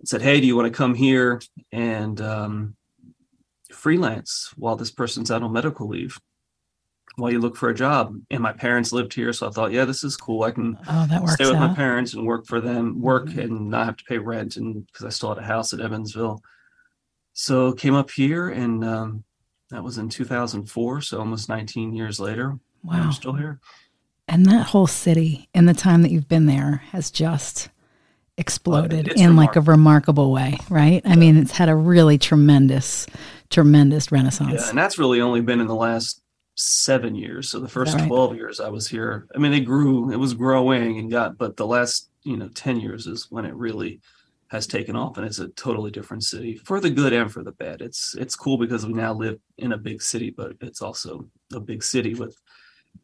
And 0.00 0.08
said, 0.08 0.22
"Hey, 0.22 0.40
do 0.40 0.46
you 0.46 0.56
want 0.56 0.66
to 0.66 0.76
come 0.76 0.94
here 0.94 1.40
and 1.70 2.20
um, 2.20 2.76
freelance 3.70 4.52
while 4.56 4.74
this 4.74 4.90
person's 4.90 5.30
out 5.30 5.42
on 5.42 5.52
medical 5.52 5.88
leave?" 5.88 6.18
while 7.16 7.30
you 7.30 7.38
look 7.38 7.56
for 7.56 7.68
a 7.68 7.74
job. 7.74 8.16
And 8.28 8.42
my 8.42 8.52
parents 8.52 8.92
lived 8.92 9.14
here, 9.14 9.32
so 9.32 9.46
I 9.46 9.50
thought, 9.50 9.70
yeah, 9.70 9.84
this 9.84 10.02
is 10.02 10.16
cool. 10.16 10.42
I 10.42 10.50
can 10.50 10.76
oh, 10.88 11.06
that 11.06 11.22
works 11.22 11.34
stay 11.34 11.46
with 11.46 11.54
out. 11.54 11.70
my 11.70 11.74
parents 11.74 12.14
and 12.14 12.26
work 12.26 12.44
for 12.44 12.60
them, 12.60 13.00
work 13.00 13.26
mm-hmm. 13.26 13.38
and 13.38 13.70
not 13.70 13.86
have 13.86 13.96
to 13.98 14.04
pay 14.04 14.18
rent, 14.18 14.56
and 14.56 14.84
because 14.84 15.06
I 15.06 15.10
still 15.10 15.28
had 15.28 15.38
a 15.38 15.46
house 15.46 15.72
at 15.72 15.80
Evansville. 15.80 16.42
So 17.32 17.72
came 17.72 17.94
up 17.94 18.10
here, 18.10 18.48
and 18.48 18.84
um, 18.84 19.24
that 19.70 19.84
was 19.84 19.98
in 19.98 20.08
2004. 20.08 21.00
So 21.02 21.18
almost 21.18 21.48
19 21.48 21.94
years 21.94 22.18
later. 22.18 22.58
Wow, 22.82 23.02
I'm 23.02 23.12
still 23.12 23.32
here. 23.32 23.60
And 24.26 24.46
that 24.46 24.68
whole 24.68 24.86
city, 24.86 25.48
in 25.54 25.66
the 25.66 25.74
time 25.74 26.02
that 26.02 26.10
you've 26.10 26.28
been 26.28 26.46
there, 26.46 26.82
has 26.92 27.10
just 27.10 27.68
exploded 28.36 29.08
in 29.16 29.36
like 29.36 29.54
a 29.54 29.60
remarkable 29.60 30.32
way, 30.32 30.58
right? 30.68 31.02
Yeah. 31.04 31.12
I 31.12 31.16
mean, 31.16 31.36
it's 31.36 31.52
had 31.52 31.68
a 31.68 31.76
really 31.76 32.18
tremendous, 32.18 33.06
tremendous 33.50 34.10
renaissance. 34.10 34.62
Yeah, 34.62 34.68
and 34.70 34.78
that's 34.78 34.98
really 34.98 35.20
only 35.20 35.40
been 35.40 35.60
in 35.60 35.66
the 35.66 35.74
last 35.74 36.20
seven 36.56 37.14
years. 37.14 37.50
So 37.50 37.60
the 37.60 37.68
first 37.68 37.94
right? 37.94 38.08
12 38.08 38.36
years 38.36 38.60
I 38.60 38.70
was 38.70 38.88
here, 38.88 39.26
I 39.34 39.38
mean, 39.38 39.52
it 39.52 39.60
grew, 39.60 40.10
it 40.10 40.16
was 40.16 40.34
growing 40.34 40.98
and 40.98 41.10
got, 41.10 41.36
but 41.38 41.56
the 41.56 41.66
last, 41.66 42.08
you 42.22 42.36
know, 42.36 42.48
10 42.48 42.80
years 42.80 43.06
is 43.06 43.30
when 43.30 43.44
it 43.44 43.54
really 43.54 44.00
has 44.48 44.66
taken 44.66 44.94
off 44.94 45.16
and 45.16 45.26
it's 45.26 45.38
a 45.38 45.48
totally 45.48 45.90
different 45.90 46.22
city 46.22 46.54
for 46.56 46.80
the 46.80 46.90
good 46.90 47.12
and 47.12 47.32
for 47.32 47.42
the 47.42 47.52
bad. 47.52 47.80
It's 47.80 48.14
it's 48.14 48.36
cool 48.36 48.56
because 48.56 48.86
we 48.86 48.92
now 48.92 49.12
live 49.12 49.38
in 49.58 49.72
a 49.72 49.78
big 49.78 50.00
city, 50.00 50.30
but 50.30 50.52
it's 50.60 50.80
also 50.80 51.28
a 51.52 51.60
big 51.60 51.82
city 51.82 52.14
with 52.14 52.36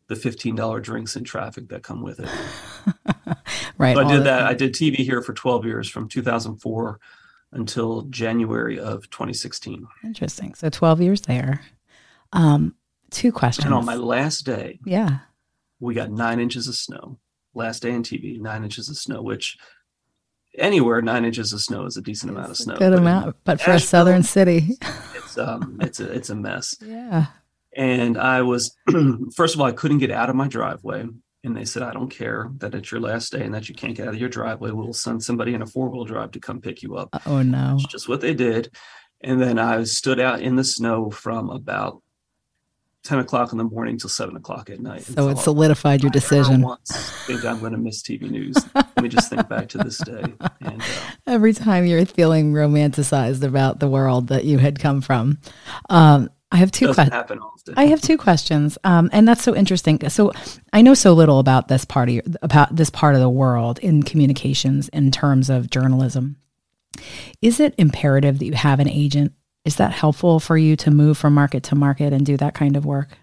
the 0.09 0.17
fifteen 0.17 0.55
dollar 0.55 0.81
drinks 0.81 1.17
and 1.17 1.25
traffic 1.25 1.69
that 1.69 1.83
come 1.83 2.03
with 2.03 2.21
it. 2.21 2.29
right. 3.79 3.97
So 3.97 4.05
I 4.05 4.13
did 4.13 4.25
that. 4.25 4.43
I 4.43 4.55
did 4.55 4.75
TV 4.75 4.97
here 4.97 5.23
for 5.23 5.33
twelve 5.33 5.65
years, 5.65 5.89
from 5.89 6.09
two 6.09 6.23
thousand 6.23 6.57
four 6.57 7.01
until 7.53 8.03
January 8.03 8.79
of 8.79 9.09
2016. 9.11 9.87
Interesting. 10.05 10.55
So 10.55 10.69
12 10.71 11.01
years 11.01 11.21
there. 11.23 11.61
Um, 12.33 12.77
two 13.11 13.33
questions. 13.33 13.65
And 13.65 13.75
on 13.75 13.85
my 13.85 13.97
last 13.97 14.47
day, 14.47 14.79
yeah, 14.85 15.21
we 15.81 15.95
got 15.95 16.11
nine 16.11 16.39
inches 16.41 16.69
of 16.69 16.77
snow. 16.77 17.19
Last 17.55 17.83
day 17.83 17.91
in 17.91 18.05
TV, 18.05 18.41
nine 18.41 18.63
inches 18.63 18.89
of 18.89 18.97
snow, 18.97 19.23
which 19.23 19.59
anywhere 20.57 21.03
nine 21.03 21.25
inches 21.25 21.53
of 21.53 21.61
snow 21.61 21.87
is 21.87 21.97
a 21.97 22.03
decent 22.03 22.31
it's 22.31 22.37
amount 22.37 22.51
of 22.51 22.57
snow. 22.57 22.77
Good 22.77 22.91
but 22.91 22.99
amount, 23.01 23.37
but 23.43 23.61
for 23.61 23.71
Nashville, 23.71 23.85
a 23.85 23.89
southern 23.89 24.23
city, 24.23 24.79
it's 25.17 25.37
um, 25.37 25.79
it's 25.81 25.99
a 25.99 26.13
it's 26.13 26.31
a 26.31 26.37
mess. 26.37 26.77
Yeah. 26.87 27.27
And 27.77 28.19
I 28.19 28.43
was, 28.43 28.77
first 29.37 29.55
of 29.55 29.61
all, 29.61 29.67
I 29.67 29.73
couldn't 29.73 29.99
get 29.99 30.11
out 30.11 30.31
of 30.31 30.37
my 30.37 30.49
driveway, 30.49 31.07
and 31.45 31.57
they 31.57 31.65
said, 31.65 31.83
"I 31.83 31.93
don't 31.93 32.11
care 32.11 32.51
that 32.59 32.75
it's 32.75 32.91
your 32.91 33.01
last 33.01 33.33
day 33.33 33.45
and 33.45 33.55
that 33.55 33.69
you 33.69 33.75
can't 33.75 33.97
get 33.97 34.09
out 34.09 34.15
of 34.15 34.21
your 34.21 34.29
driveway. 34.29 34.73
We'll 34.73 34.93
send 34.93 35.23
somebody 35.23 35.55
in 35.55 35.63
a 35.63 35.67
four 35.67 35.89
wheel 35.89 36.05
drive 36.05 36.33
to 36.33 36.41
come 36.41 36.61
pick 36.61 36.83
you 36.83 36.97
up." 36.97 37.09
Oh 37.27 37.43
no! 37.43 37.77
That's 37.79 37.87
just 37.87 38.09
what 38.09 38.21
they 38.21 38.35
did. 38.35 38.75
And 39.23 39.41
then 39.41 39.59
I 39.59 39.85
stood 39.85 40.19
out 40.19 40.41
in 40.41 40.57
the 40.57 40.65
snow 40.65 41.11
from 41.11 41.51
about 41.51 42.03
10 43.05 43.19
o'clock 43.19 43.53
in 43.53 43.59
the 43.59 43.65
morning 43.65 43.99
till 43.99 44.09
7 44.09 44.35
o'clock 44.35 44.71
at 44.71 44.81
night. 44.81 45.03
So 45.03 45.29
it 45.29 45.37
solidified 45.37 46.03
your 46.03 46.11
decision. 46.11 46.63
Once 46.63 47.11
think 47.33 47.45
I'm 47.45 47.61
going 47.61 47.73
to 47.73 47.79
miss 47.79 48.03
TV 48.03 48.31
news. 48.31 48.57
Let 48.75 49.03
me 49.03 49.09
just 49.09 49.31
think 49.31 49.49
back 49.49 49.69
to 49.71 49.79
this 49.79 49.99
day. 49.99 50.23
And, 50.61 50.83
uh, 50.83 50.85
Every 51.27 51.53
time 51.53 51.87
you're 51.87 52.05
feeling 52.07 52.53
romanticized 52.53 53.43
about 53.43 53.79
the 53.81 53.89
world 53.89 54.29
that 54.29 54.45
you 54.45 54.59
had 54.59 54.79
come 54.79 55.01
from. 55.01 55.39
Um, 55.89 56.29
I 56.53 56.57
have 56.57 56.73
two 56.73 56.93
questions. 56.93 57.71
I 57.77 57.87
have 57.87 58.01
two 58.01 58.19
questions, 58.19 58.77
um, 58.83 59.09
and 59.13 59.27
that's 59.27 59.43
so 59.43 59.55
interesting. 59.55 60.01
So 60.09 60.33
I 60.73 60.83
know 60.83 60.95
so 60.95 61.13
little 61.13 61.39
about 61.39 61.69
this 61.69 61.85
part 61.85 62.09
of 62.09 62.37
about 62.43 62.75
this 62.75 62.91
part 62.91 63.15
of 63.15 63.21
the 63.21 63.31
world 63.31 63.79
in 63.79 64.03
communications 64.03 64.89
in 64.89 65.11
terms 65.11 65.49
of 65.49 65.71
journalism. 65.71 66.37
Is 67.41 67.61
it 67.61 67.75
imperative 67.79 68.41
that 68.41 68.47
you 68.47 68.55
have 68.55 68.81
an 68.81 68.89
agent 68.89 69.33
is 69.65 69.77
that 69.77 69.93
helpful 69.93 70.41
for 70.41 70.57
you 70.57 70.77
to 70.77 70.91
move 70.91 71.19
from 71.19 71.35
market 71.35 71.63
to 71.65 71.75
market 71.75 72.13
and 72.13 72.25
do 72.25 72.37
that 72.39 72.55
kind 72.55 72.77
of 72.77 72.87
work? 72.87 73.19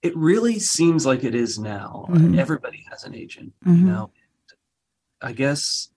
It 0.00 0.16
really 0.16 0.58
seems 0.58 1.06
like 1.06 1.24
it 1.24 1.34
is 1.34 1.58
now. 1.58 2.06
Mm-hmm. 2.08 2.38
Everybody 2.38 2.86
has 2.90 3.04
an 3.04 3.14
agent, 3.14 3.52
mm-hmm. 3.64 3.86
you 3.86 3.92
know. 3.92 4.10
I 5.20 5.32
guess 5.32 5.88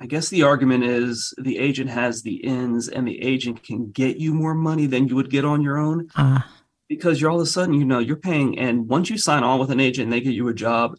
I 0.00 0.06
guess 0.06 0.28
the 0.28 0.42
argument 0.42 0.84
is 0.84 1.32
the 1.38 1.58
agent 1.58 1.90
has 1.90 2.22
the 2.22 2.36
ins 2.36 2.88
and 2.88 3.06
the 3.06 3.22
agent 3.22 3.62
can 3.62 3.90
get 3.90 4.16
you 4.16 4.34
more 4.34 4.54
money 4.54 4.86
than 4.86 5.08
you 5.08 5.14
would 5.16 5.30
get 5.30 5.44
on 5.44 5.62
your 5.62 5.78
own. 5.78 6.08
Uh. 6.16 6.40
Because 6.88 7.20
you're 7.20 7.30
all 7.30 7.40
of 7.40 7.44
a 7.44 7.46
sudden, 7.46 7.74
you 7.74 7.84
know, 7.84 7.98
you're 7.98 8.16
paying 8.16 8.58
and 8.58 8.86
once 8.88 9.08
you 9.08 9.16
sign 9.16 9.42
on 9.42 9.58
with 9.58 9.70
an 9.70 9.80
agent 9.80 10.04
and 10.04 10.12
they 10.12 10.20
get 10.20 10.34
you 10.34 10.48
a 10.48 10.54
job, 10.54 10.96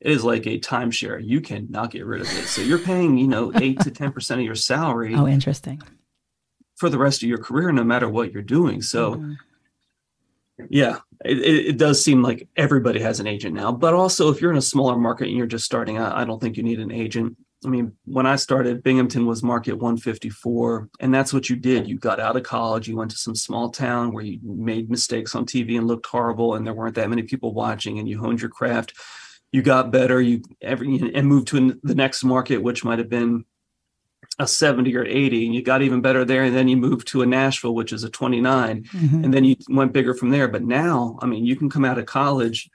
it 0.00 0.12
is 0.12 0.24
like 0.24 0.46
a 0.46 0.60
timeshare. 0.60 1.20
You 1.22 1.40
cannot 1.40 1.90
get 1.90 2.06
rid 2.06 2.20
of 2.20 2.28
it. 2.28 2.46
So 2.46 2.62
you're 2.62 2.78
paying, 2.78 3.18
you 3.18 3.26
know, 3.26 3.50
eight 3.56 3.80
to 3.80 3.90
ten 3.90 4.12
percent 4.12 4.40
of 4.40 4.46
your 4.46 4.54
salary. 4.54 5.14
Oh, 5.14 5.26
interesting 5.26 5.82
for 6.76 6.88
the 6.90 6.98
rest 6.98 7.22
of 7.22 7.28
your 7.28 7.38
career, 7.38 7.72
no 7.72 7.82
matter 7.82 8.08
what 8.08 8.32
you're 8.32 8.42
doing. 8.42 8.82
So, 8.82 9.14
mm-hmm. 9.14 10.64
yeah, 10.68 10.98
it, 11.24 11.38
it, 11.38 11.78
does 11.78 12.04
seem 12.04 12.22
like 12.22 12.48
everybody 12.56 13.00
has 13.00 13.18
an 13.18 13.26
agent 13.26 13.54
now. 13.54 13.72
But 13.72 13.94
also, 13.94 14.30
if 14.30 14.40
you're 14.40 14.52
in 14.52 14.58
a 14.58 14.62
smaller 14.62 14.96
market 14.96 15.28
and 15.28 15.36
you're 15.36 15.46
just 15.46 15.64
starting 15.64 15.96
out, 15.96 16.14
I 16.14 16.24
don't 16.24 16.40
think 16.40 16.56
you 16.56 16.62
need 16.62 16.78
an 16.78 16.92
agent. 16.92 17.36
I 17.66 17.68
mean, 17.68 17.96
when 18.04 18.26
I 18.26 18.36
started, 18.36 18.84
Binghamton 18.84 19.26
was 19.26 19.42
market 19.42 19.72
154, 19.72 20.88
and 21.00 21.12
that's 21.12 21.34
what 21.34 21.50
you 21.50 21.56
did. 21.56 21.88
You 21.88 21.98
got 21.98 22.20
out 22.20 22.36
of 22.36 22.44
college, 22.44 22.86
you 22.86 22.96
went 22.96 23.10
to 23.10 23.16
some 23.18 23.34
small 23.34 23.70
town 23.70 24.12
where 24.12 24.24
you 24.24 24.38
made 24.44 24.88
mistakes 24.88 25.34
on 25.34 25.46
TV 25.46 25.76
and 25.76 25.88
looked 25.88 26.06
horrible, 26.06 26.54
and 26.54 26.64
there 26.64 26.74
weren't 26.74 26.94
that 26.94 27.10
many 27.10 27.24
people 27.24 27.52
watching, 27.52 27.98
and 27.98 28.08
you 28.08 28.20
honed 28.20 28.40
your 28.40 28.50
craft. 28.50 28.94
You 29.50 29.62
got 29.62 29.90
better, 29.90 30.22
you 30.22 30.42
every 30.62 31.12
and 31.12 31.26
moved 31.26 31.48
to 31.48 31.78
the 31.82 31.94
next 31.96 32.22
market, 32.22 32.58
which 32.58 32.84
might 32.84 33.00
have 33.00 33.08
been 33.08 33.44
a 34.38 34.46
70 34.46 34.94
or 34.94 35.04
80 35.04 35.46
and 35.46 35.54
you 35.54 35.62
got 35.62 35.82
even 35.82 36.02
better 36.02 36.24
there 36.24 36.42
and 36.42 36.54
then 36.54 36.68
you 36.68 36.76
moved 36.76 37.08
to 37.08 37.22
a 37.22 37.26
nashville 37.26 37.74
which 37.74 37.92
is 37.92 38.04
a 38.04 38.10
29 38.10 38.82
mm-hmm. 38.82 39.24
and 39.24 39.32
then 39.32 39.44
you 39.44 39.56
went 39.70 39.92
bigger 39.92 40.12
from 40.12 40.30
there 40.30 40.48
but 40.48 40.62
now 40.62 41.16
i 41.22 41.26
mean 41.26 41.46
you 41.46 41.56
can 41.56 41.70
come 41.70 41.84
out 41.86 41.96
of 41.96 42.04
college 42.04 42.68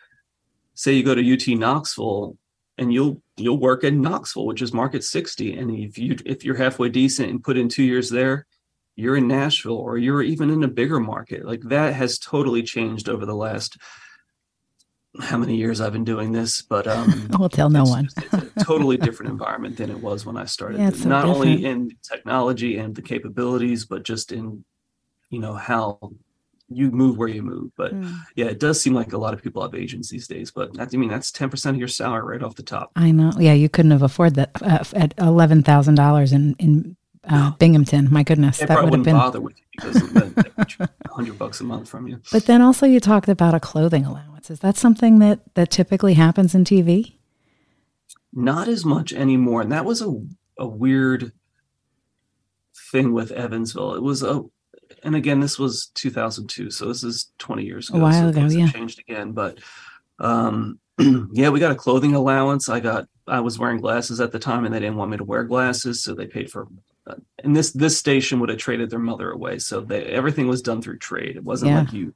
say 0.73 0.93
you 0.93 1.03
go 1.03 1.13
to 1.13 1.33
ut 1.33 1.47
knoxville 1.59 2.35
and 2.81 2.91
you'll 2.91 3.21
you'll 3.37 3.59
work 3.59 3.83
in 3.83 4.01
knoxville 4.01 4.45
which 4.45 4.61
is 4.61 4.73
market 4.73 5.03
60 5.03 5.57
and 5.57 5.71
if 5.71 5.97
you 5.97 6.17
if 6.25 6.43
you're 6.43 6.55
halfway 6.55 6.89
decent 6.89 7.29
and 7.29 7.43
put 7.43 7.55
in 7.57 7.69
two 7.69 7.83
years 7.83 8.09
there 8.09 8.47
you're 8.95 9.15
in 9.15 9.27
nashville 9.27 9.77
or 9.77 9.97
you're 9.97 10.23
even 10.23 10.49
in 10.49 10.63
a 10.63 10.67
bigger 10.67 10.99
market 10.99 11.45
like 11.45 11.61
that 11.61 11.93
has 11.93 12.17
totally 12.17 12.63
changed 12.63 13.07
over 13.07 13.25
the 13.25 13.35
last 13.35 13.77
how 15.19 15.37
many 15.37 15.57
years 15.57 15.81
I've 15.81 15.91
been 15.91 16.05
doing 16.05 16.31
this, 16.31 16.61
but 16.61 16.87
um, 16.87 17.27
we'll 17.37 17.49
tell 17.49 17.69
no 17.69 17.83
one. 17.83 18.07
it's 18.15 18.33
a 18.33 18.63
totally 18.63 18.95
different 18.95 19.29
environment 19.29 19.75
than 19.75 19.89
it 19.89 19.99
was 19.99 20.25
when 20.25 20.37
I 20.37 20.45
started. 20.45 20.79
Yeah, 20.79 20.91
so 20.91 21.09
Not 21.09 21.25
different. 21.25 21.35
only 21.35 21.65
in 21.65 21.91
technology 22.01 22.77
and 22.77 22.95
the 22.95 23.01
capabilities, 23.01 23.85
but 23.85 24.03
just 24.03 24.31
in 24.31 24.63
you 25.29 25.39
know 25.39 25.53
how 25.53 25.99
you 26.73 26.91
move 26.91 27.17
where 27.17 27.27
you 27.27 27.41
move. 27.41 27.71
But 27.75 27.93
mm. 27.93 28.13
yeah, 28.35 28.45
it 28.45 28.59
does 28.59 28.81
seem 28.81 28.93
like 28.93 29.13
a 29.13 29.17
lot 29.17 29.33
of 29.33 29.41
people 29.41 29.61
have 29.61 29.75
agents 29.75 30.09
these 30.09 30.27
days. 30.27 30.51
But 30.51 30.71
I 30.79 30.97
mean, 30.97 31.09
that's 31.09 31.31
ten 31.31 31.49
percent 31.49 31.75
of 31.75 31.79
your 31.79 31.87
salary 31.87 32.37
right 32.37 32.43
off 32.43 32.55
the 32.55 32.63
top. 32.63 32.91
I 32.95 33.11
know. 33.11 33.31
Yeah, 33.37 33.53
you 33.53 33.69
couldn't 33.69 33.91
have 33.91 34.01
afforded 34.01 34.35
that 34.35 34.61
uh, 34.61 34.83
at 34.93 35.13
eleven 35.17 35.63
thousand 35.63 35.95
dollars 35.95 36.31
in 36.31 36.55
in 36.59 36.95
uh. 37.27 37.51
Binghamton. 37.59 38.07
My 38.11 38.23
goodness, 38.23 38.59
they 38.59 38.65
that 38.65 38.83
would 38.83 38.93
have 38.93 39.03
been 39.03 39.15
bother 39.15 39.41
with 39.41 39.57
you 39.57 39.65
because 39.71 40.89
hundred 41.09 41.37
bucks 41.37 41.61
a 41.61 41.63
month 41.63 41.89
from 41.89 42.07
you. 42.07 42.21
But 42.31 42.45
then 42.45 42.61
also 42.61 42.85
you 42.85 42.99
talked 42.99 43.29
about 43.29 43.53
a 43.53 43.59
clothing 43.59 44.05
allowance. 44.05 44.49
Is 44.49 44.59
that 44.61 44.77
something 44.77 45.19
that 45.19 45.39
that 45.55 45.69
typically 45.69 46.13
happens 46.15 46.55
in 46.55 46.63
TV? 46.63 47.13
Not 48.33 48.67
as 48.67 48.85
much 48.85 49.11
anymore, 49.11 49.61
and 49.61 49.71
that 49.71 49.85
was 49.85 50.01
a 50.01 50.21
a 50.57 50.67
weird 50.67 51.31
thing 52.91 53.13
with 53.13 53.31
Evansville. 53.31 53.95
It 53.95 54.03
was 54.03 54.23
a, 54.23 54.43
and 55.03 55.15
again, 55.15 55.39
this 55.39 55.57
was 55.59 55.91
2002, 55.95 56.71
so 56.71 56.85
this 56.85 57.03
is 57.03 57.31
20 57.39 57.63
years 57.63 57.89
ago. 57.89 57.99
A 57.99 58.01
while 58.01 58.33
so 58.33 58.39
ago, 58.39 58.47
yeah. 58.47 58.67
Changed 58.67 58.99
again, 58.99 59.31
but 59.31 59.59
um, 60.19 60.79
yeah, 61.31 61.49
we 61.49 61.59
got 61.59 61.71
a 61.71 61.75
clothing 61.75 62.13
allowance. 62.13 62.69
I 62.69 62.79
got 62.79 63.07
I 63.27 63.39
was 63.39 63.57
wearing 63.57 63.79
glasses 63.79 64.19
at 64.19 64.31
the 64.31 64.39
time, 64.39 64.65
and 64.65 64.73
they 64.73 64.79
didn't 64.79 64.97
want 64.97 65.11
me 65.11 65.17
to 65.17 65.23
wear 65.23 65.43
glasses, 65.43 66.03
so 66.03 66.13
they 66.13 66.27
paid 66.27 66.51
for. 66.51 66.67
Uh, 67.07 67.15
and 67.43 67.55
this 67.55 67.71
this 67.71 67.97
station 67.97 68.39
would 68.39 68.49
have 68.49 68.59
traded 68.59 68.89
their 68.89 68.99
mother 68.99 69.31
away, 69.31 69.57
so 69.59 69.81
they, 69.81 70.03
everything 70.05 70.47
was 70.47 70.61
done 70.61 70.81
through 70.81 70.99
trade. 70.99 71.35
It 71.35 71.43
wasn't 71.43 71.71
Yeah. 71.71 71.79
like 71.79 71.93
you. 71.93 72.13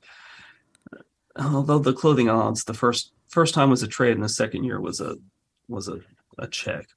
Although 1.37 1.79
the 1.79 1.93
clothing 1.93 2.29
allowance, 2.29 2.63
the 2.63 2.73
first 2.73 3.11
first 3.27 3.53
time 3.53 3.69
was 3.69 3.83
a 3.83 3.87
trade, 3.87 4.13
and 4.13 4.23
the 4.23 4.29
second 4.29 4.63
year 4.63 4.79
was 4.79 5.01
a 5.01 5.17
was 5.67 5.87
a, 5.87 5.99
a 6.37 6.47
check. 6.47 6.87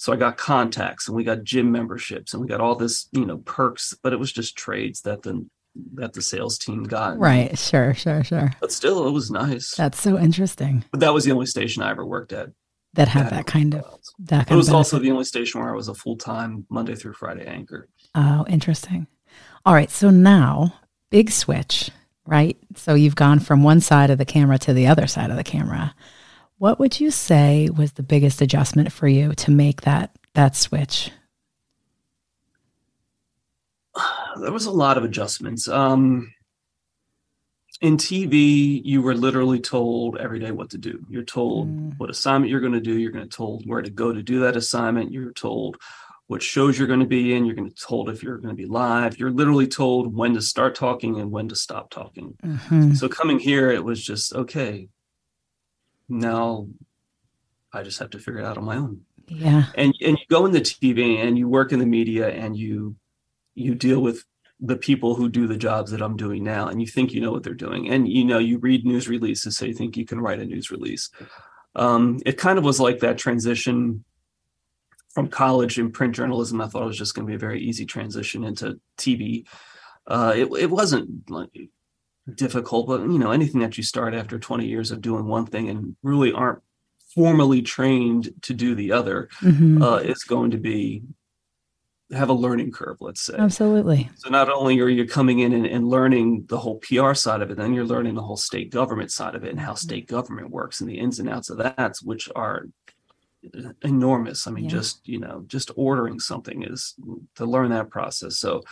So 0.00 0.14
I 0.14 0.16
got 0.16 0.38
contacts, 0.38 1.08
and 1.08 1.14
we 1.14 1.24
got 1.24 1.44
gym 1.44 1.70
memberships, 1.70 2.32
and 2.32 2.40
we 2.40 2.48
got 2.48 2.62
all 2.62 2.74
this 2.74 3.06
you 3.12 3.26
know 3.26 3.36
perks, 3.36 3.94
but 4.02 4.14
it 4.14 4.18
was 4.18 4.32
just 4.32 4.56
trades 4.56 5.02
that 5.02 5.20
the 5.20 5.46
that 5.92 6.14
the 6.14 6.22
sales 6.22 6.56
team 6.56 6.84
got. 6.84 7.18
Right. 7.18 7.56
Sure, 7.58 7.92
sure, 7.92 8.24
sure. 8.24 8.50
But 8.62 8.72
still, 8.72 9.06
it 9.06 9.10
was 9.10 9.30
nice. 9.30 9.74
That's 9.74 10.00
so 10.00 10.18
interesting 10.18 10.86
but 10.90 11.00
that 11.00 11.12
was 11.12 11.26
the 11.26 11.32
only 11.32 11.44
station 11.44 11.82
I 11.82 11.90
ever 11.90 12.06
worked 12.06 12.32
at. 12.32 12.48
that 12.94 13.08
had 13.08 13.28
that 13.28 13.46
kind 13.46 13.74
of 13.74 13.84
that 14.20 14.50
It 14.50 14.56
was 14.56 14.70
also 14.70 14.98
the 14.98 15.10
only 15.10 15.24
station 15.24 15.60
where 15.60 15.68
I 15.68 15.76
was 15.76 15.88
a 15.88 15.94
full 15.94 16.16
time 16.16 16.64
Monday 16.70 16.94
through 16.94 17.12
Friday 17.12 17.44
anchor. 17.44 17.86
Oh, 18.14 18.46
interesting. 18.48 19.06
All 19.66 19.74
right. 19.74 19.90
So 19.90 20.08
now, 20.08 20.76
big 21.10 21.30
switch, 21.30 21.90
right? 22.24 22.56
So 22.74 22.94
you've 22.94 23.16
gone 23.16 23.38
from 23.38 23.62
one 23.62 23.82
side 23.82 24.08
of 24.08 24.16
the 24.16 24.24
camera 24.24 24.56
to 24.60 24.72
the 24.72 24.86
other 24.86 25.06
side 25.06 25.30
of 25.30 25.36
the 25.36 25.44
camera. 25.44 25.94
What 26.60 26.78
would 26.78 27.00
you 27.00 27.10
say 27.10 27.70
was 27.74 27.92
the 27.92 28.02
biggest 28.02 28.42
adjustment 28.42 28.92
for 28.92 29.08
you 29.08 29.32
to 29.32 29.50
make 29.50 29.80
that 29.80 30.14
that 30.34 30.54
switch? 30.54 31.10
There 34.42 34.52
was 34.52 34.66
a 34.66 34.70
lot 34.70 34.98
of 34.98 35.04
adjustments. 35.04 35.66
Um, 35.68 36.34
in 37.80 37.96
TV, 37.96 38.82
you 38.84 39.00
were 39.00 39.14
literally 39.14 39.58
told 39.58 40.18
every 40.18 40.38
day 40.38 40.50
what 40.50 40.68
to 40.70 40.76
do. 40.78 41.00
You're 41.08 41.22
told 41.24 41.68
Mm. 41.68 41.98
what 41.98 42.10
assignment 42.10 42.50
you're 42.50 42.60
going 42.60 42.74
to 42.74 42.80
do. 42.80 42.92
You're 42.98 43.10
going 43.10 43.26
to 43.28 43.36
told 43.36 43.66
where 43.66 43.80
to 43.80 43.88
go 43.88 44.12
to 44.12 44.22
do 44.22 44.40
that 44.40 44.54
assignment. 44.54 45.10
You're 45.12 45.32
told 45.32 45.78
what 46.26 46.42
shows 46.42 46.78
you're 46.78 46.86
going 46.88 47.00
to 47.00 47.06
be 47.06 47.32
in. 47.32 47.46
You're 47.46 47.56
going 47.56 47.70
to 47.70 47.74
told 47.74 48.10
if 48.10 48.22
you're 48.22 48.36
going 48.36 48.54
to 48.54 48.62
be 48.62 48.68
live. 48.68 49.18
You're 49.18 49.30
literally 49.30 49.66
told 49.66 50.14
when 50.14 50.34
to 50.34 50.42
start 50.42 50.74
talking 50.74 51.18
and 51.18 51.30
when 51.30 51.48
to 51.48 51.56
stop 51.56 51.88
talking. 51.88 52.36
Mhm. 52.44 52.98
So 52.98 53.08
coming 53.08 53.38
here, 53.38 53.70
it 53.70 53.82
was 53.82 54.04
just 54.04 54.34
okay. 54.34 54.90
Now, 56.10 56.66
I 57.72 57.82
just 57.82 57.98
have 58.00 58.10
to 58.10 58.18
figure 58.18 58.40
it 58.40 58.44
out 58.44 58.58
on 58.58 58.64
my 58.64 58.76
own. 58.76 59.02
Yeah. 59.28 59.66
and 59.76 59.94
and 60.04 60.18
you 60.18 60.24
go 60.28 60.44
in 60.44 60.52
the 60.52 60.60
TV 60.60 61.18
and 61.24 61.38
you 61.38 61.48
work 61.48 61.72
in 61.72 61.78
the 61.78 61.86
media 61.86 62.28
and 62.30 62.56
you 62.56 62.96
you 63.54 63.76
deal 63.76 64.00
with 64.00 64.24
the 64.58 64.76
people 64.76 65.14
who 65.14 65.28
do 65.28 65.46
the 65.46 65.56
jobs 65.56 65.92
that 65.92 66.02
I'm 66.02 66.16
doing 66.16 66.42
now 66.42 66.66
and 66.66 66.80
you 66.80 66.86
think 66.88 67.12
you 67.12 67.20
know 67.20 67.30
what 67.30 67.44
they're 67.44 67.54
doing 67.54 67.88
and 67.88 68.08
you 68.08 68.24
know 68.24 68.38
you 68.38 68.58
read 68.58 68.84
news 68.84 69.08
releases 69.08 69.56
so 69.56 69.66
you 69.66 69.72
think 69.72 69.96
you 69.96 70.04
can 70.04 70.20
write 70.20 70.40
a 70.40 70.44
news 70.44 70.72
release. 70.72 71.10
Um, 71.76 72.18
it 72.26 72.38
kind 72.38 72.58
of 72.58 72.64
was 72.64 72.80
like 72.80 72.98
that 72.98 73.18
transition 73.18 74.04
from 75.10 75.28
college 75.28 75.78
in 75.78 75.92
print 75.92 76.16
journalism. 76.16 76.60
I 76.60 76.66
thought 76.66 76.82
it 76.82 76.86
was 76.86 76.98
just 76.98 77.14
going 77.14 77.26
to 77.26 77.30
be 77.30 77.36
a 77.36 77.38
very 77.38 77.60
easy 77.60 77.86
transition 77.86 78.42
into 78.42 78.80
TV. 78.98 79.46
Uh, 80.08 80.32
it 80.36 80.48
it 80.58 80.70
wasn't 80.70 81.30
like 81.30 81.50
difficult, 82.36 82.86
but 82.86 83.00
you 83.02 83.18
know 83.18 83.30
anything 83.32 83.60
that 83.60 83.76
you 83.76 83.82
start 83.84 84.14
after 84.14 84.38
20 84.38 84.66
years 84.66 84.90
of 84.90 85.00
doing 85.00 85.26
one 85.26 85.46
thing 85.46 85.68
and 85.68 85.96
really 86.02 86.32
aren't 86.32 86.60
formally 87.14 87.60
trained 87.62 88.30
to 88.42 88.54
do 88.54 88.74
the 88.74 88.92
other 88.92 89.28
Mhm. 89.40 89.82
uh, 89.82 89.96
is 89.96 90.22
going 90.22 90.50
to 90.52 90.58
be 90.58 91.02
have 92.12 92.28
a 92.28 92.32
learning 92.32 92.72
curve 92.72 92.96
let's 93.00 93.20
say 93.22 93.34
Absolutely. 93.38 94.10
so 94.16 94.28
not 94.30 94.48
only 94.50 94.80
are 94.80 94.88
you 94.88 95.06
coming 95.06 95.38
in 95.40 95.52
and, 95.52 95.64
and 95.64 95.88
learning 95.88 96.44
the 96.48 96.58
whole 96.58 96.78
pr 96.78 97.14
side 97.14 97.40
of 97.40 97.50
it 97.52 97.56
then 97.56 97.72
you're 97.72 97.84
learning 97.84 98.14
the 98.16 98.22
whole 98.22 98.36
state 98.36 98.70
government 98.72 99.12
side 99.12 99.36
of 99.36 99.44
it 99.44 99.50
and 99.50 99.60
how 99.60 99.74
state 99.74 100.08
government 100.08 100.50
works 100.50 100.80
and 100.80 100.90
the 100.90 100.98
ins 100.98 101.20
and 101.20 101.28
outs 101.28 101.50
of 101.50 101.58
that 101.58 101.94
which 102.02 102.28
are 102.34 102.66
enormous 103.82 104.46
i 104.46 104.50
mean 104.50 104.64
Yeah. 104.64 104.70
just 104.70 105.06
you 105.08 105.18
know 105.18 105.44
just 105.46 105.70
ordering 105.76 106.20
something 106.20 106.62
is 106.62 106.94
to 107.36 107.44
learn 107.46 107.70
that 107.70 107.90
process 107.90 108.38
so 108.38 108.62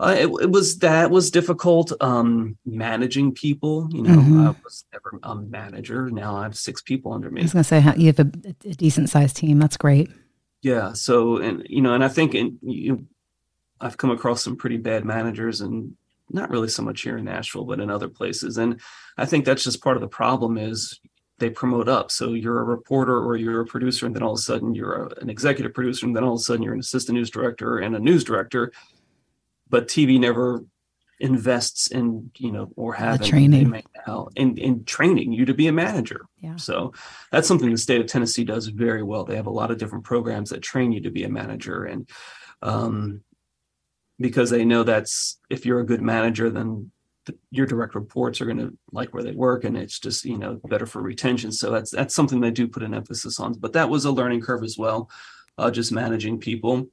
uh, 0.00 0.14
it, 0.18 0.26
it 0.42 0.50
was 0.50 0.78
that 0.78 1.10
was 1.10 1.30
difficult 1.30 1.92
um 2.00 2.56
managing 2.66 3.32
people 3.32 3.88
you 3.92 4.02
know 4.02 4.10
Mhm. 4.18 4.46
i 4.48 4.56
was 4.64 4.84
never 4.92 5.18
a 5.22 5.34
manager 5.36 6.10
now 6.10 6.36
i 6.36 6.42
have 6.42 6.56
six 6.56 6.82
people 6.82 7.12
under 7.12 7.30
me. 7.30 7.40
I 7.40 7.44
was 7.44 7.52
going 7.52 7.62
to 7.62 7.68
say 7.68 7.94
you 7.96 8.06
have 8.06 8.18
a, 8.18 8.30
a 8.64 8.74
decent 8.74 9.08
sized 9.10 9.36
team. 9.36 9.58
That's 9.58 9.76
great. 9.76 10.10
Yeah. 10.62 10.94
So, 10.94 11.36
and 11.38 11.62
you 11.68 11.82
know, 11.82 11.92
and 11.94 12.02
I 12.02 12.08
think 12.08 12.34
in, 12.34 12.58
you, 12.62 13.06
I've 13.80 13.98
come 13.98 14.10
across 14.10 14.42
some 14.42 14.56
pretty 14.56 14.78
bad 14.78 15.04
managers, 15.04 15.60
and 15.60 15.94
not 16.30 16.48
really 16.50 16.68
so 16.68 16.82
much 16.82 17.02
here 17.02 17.18
in 17.18 17.26
Nashville, 17.26 17.64
but 17.66 17.80
in 17.80 17.90
other 17.90 18.08
places. 18.08 18.56
And 18.56 18.80
I 19.18 19.26
think 19.26 19.44
that's 19.44 19.62
just 19.62 19.82
part 19.82 19.96
of 19.98 20.00
the 20.00 20.08
problem 20.08 20.56
is 20.56 20.98
they 21.38 21.50
promote 21.50 21.86
up. 21.88 22.10
So 22.10 22.32
you're 22.32 22.60
a 22.60 22.64
reporter 22.64 23.18
or 23.22 23.36
you're 23.36 23.60
a 23.60 23.66
producer, 23.66 24.06
and 24.06 24.16
then 24.16 24.22
all 24.22 24.32
of 24.32 24.38
a 24.38 24.42
sudden 24.42 24.74
you're 24.74 24.94
a, 25.04 25.20
an 25.20 25.28
executive 25.28 25.74
producer, 25.74 26.06
and 26.06 26.16
then 26.16 26.24
all 26.24 26.32
of 26.34 26.40
a 26.40 26.42
sudden 26.42 26.62
you're 26.62 26.72
an 26.72 26.80
assistant 26.80 27.16
news 27.18 27.30
director 27.30 27.78
and 27.78 27.94
a 27.94 27.98
news 28.00 28.24
director. 28.24 28.72
But 29.74 29.88
TV 29.88 30.20
never 30.20 30.64
invests 31.18 31.88
in 31.88 32.30
you 32.38 32.52
know 32.52 32.70
or 32.76 32.94
have 32.94 33.20
training. 33.20 33.82
now 34.06 34.28
in 34.36 34.56
in 34.56 34.84
training 34.84 35.32
you 35.32 35.44
to 35.46 35.52
be 35.52 35.66
a 35.66 35.72
manager. 35.72 36.26
Yeah. 36.40 36.54
so 36.54 36.92
that's 37.32 37.48
something 37.48 37.68
the 37.72 37.76
state 37.76 38.00
of 38.00 38.06
tennessee 38.06 38.44
does 38.44 38.68
very 38.68 39.02
well. 39.02 39.24
They 39.24 39.34
have 39.34 39.48
a 39.48 39.58
lot 39.60 39.72
of 39.72 39.78
different 39.78 40.04
programs 40.04 40.50
that 40.50 40.62
train 40.62 40.92
you 40.92 41.00
to 41.00 41.10
be 41.10 41.24
a 41.24 41.28
manager. 41.28 41.86
And 41.86 42.08
um 42.62 43.22
because 44.20 44.48
they 44.48 44.64
know 44.64 44.84
that's 44.84 45.40
if 45.50 45.66
you're 45.66 45.80
a 45.80 45.86
good 45.86 46.02
manager 46.02 46.50
then 46.50 46.92
the, 47.26 47.36
your 47.50 47.66
direct 47.66 47.96
reports 47.96 48.40
are 48.40 48.46
going 48.46 48.58
to 48.58 48.78
like 48.92 49.12
where 49.12 49.24
they 49.24 49.32
work 49.32 49.64
and 49.64 49.76
it's 49.76 49.98
just 49.98 50.24
you 50.24 50.38
know 50.38 50.60
better 50.68 50.86
for 50.86 51.02
retention. 51.02 51.50
So 51.50 51.72
that's 51.72 51.90
that's 51.90 52.14
something 52.14 52.40
they 52.40 52.52
do 52.52 52.68
put 52.68 52.84
an 52.84 52.94
emphasis 52.94 53.40
on. 53.40 53.54
But 53.54 53.72
that 53.72 53.90
was 53.90 54.04
a 54.04 54.12
learning 54.12 54.42
curve 54.42 54.62
as 54.62 54.78
well 54.78 55.10
uh, 55.58 55.72
just 55.72 55.90
managing 55.90 56.38
people 56.38 56.86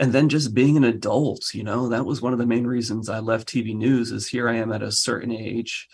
and 0.00 0.12
then 0.14 0.30
just 0.30 0.54
being 0.54 0.76
an 0.76 0.84
adult 0.84 1.52
you 1.54 1.62
know 1.62 1.88
that 1.90 2.04
was 2.06 2.20
one 2.22 2.32
of 2.32 2.38
the 2.40 2.46
main 2.46 2.66
reasons 2.66 3.08
i 3.08 3.18
left 3.20 3.46
tv 3.48 3.76
news 3.76 4.10
is 4.10 4.26
here 4.26 4.48
i 4.48 4.56
am 4.56 4.72
at 4.72 4.82
a 4.82 4.90
certain 4.90 5.30
age 5.30 5.88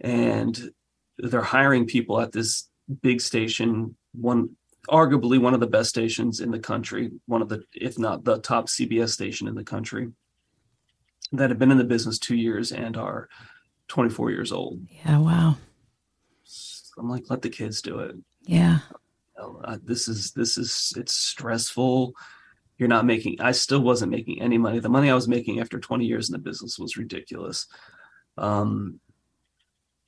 and 0.00 0.70
they're 1.18 1.42
hiring 1.42 1.86
people 1.86 2.20
at 2.20 2.32
this 2.32 2.68
big 3.02 3.20
station 3.20 3.94
one 4.12 4.48
arguably 4.88 5.38
one 5.38 5.54
of 5.54 5.60
the 5.60 5.66
best 5.66 5.88
stations 5.90 6.40
in 6.40 6.50
the 6.50 6.58
country 6.58 7.10
one 7.26 7.42
of 7.42 7.48
the 7.48 7.62
if 7.72 7.98
not 7.98 8.24
the 8.24 8.38
top 8.40 8.66
cbs 8.66 9.10
station 9.10 9.46
in 9.46 9.54
the 9.54 9.64
country 9.64 10.10
that 11.32 11.50
have 11.50 11.58
been 11.58 11.70
in 11.70 11.78
the 11.78 11.84
business 11.84 12.18
two 12.18 12.36
years 12.36 12.72
and 12.72 12.96
are 12.96 13.28
24 13.88 14.30
years 14.30 14.52
old 14.52 14.80
Yeah. 15.04 15.18
Wow. 15.18 15.56
i'm 16.98 17.08
like 17.08 17.24
let 17.30 17.42
the 17.42 17.50
kids 17.50 17.82
do 17.82 17.98
it 18.00 18.16
Yeah. 18.46 18.78
you 18.90 19.42
know, 19.42 19.60
uh, 19.64 19.78
this 19.84 20.08
is 20.08 20.32
this 20.32 20.56
is 20.58 20.92
it's 20.96 21.14
stressful 21.14 22.14
you're 22.78 22.88
not 22.88 23.06
making 23.06 23.40
i 23.40 23.52
still 23.52 23.80
wasn't 23.80 24.10
making 24.10 24.40
any 24.42 24.58
money. 24.58 24.78
The 24.78 24.88
money 24.88 25.10
i 25.10 25.14
was 25.14 25.28
making 25.28 25.60
after 25.60 25.78
20 25.78 26.04
years 26.04 26.28
in 26.28 26.32
the 26.32 26.38
business 26.38 26.78
was 26.78 26.96
ridiculous. 26.96 27.66
Um 28.36 29.00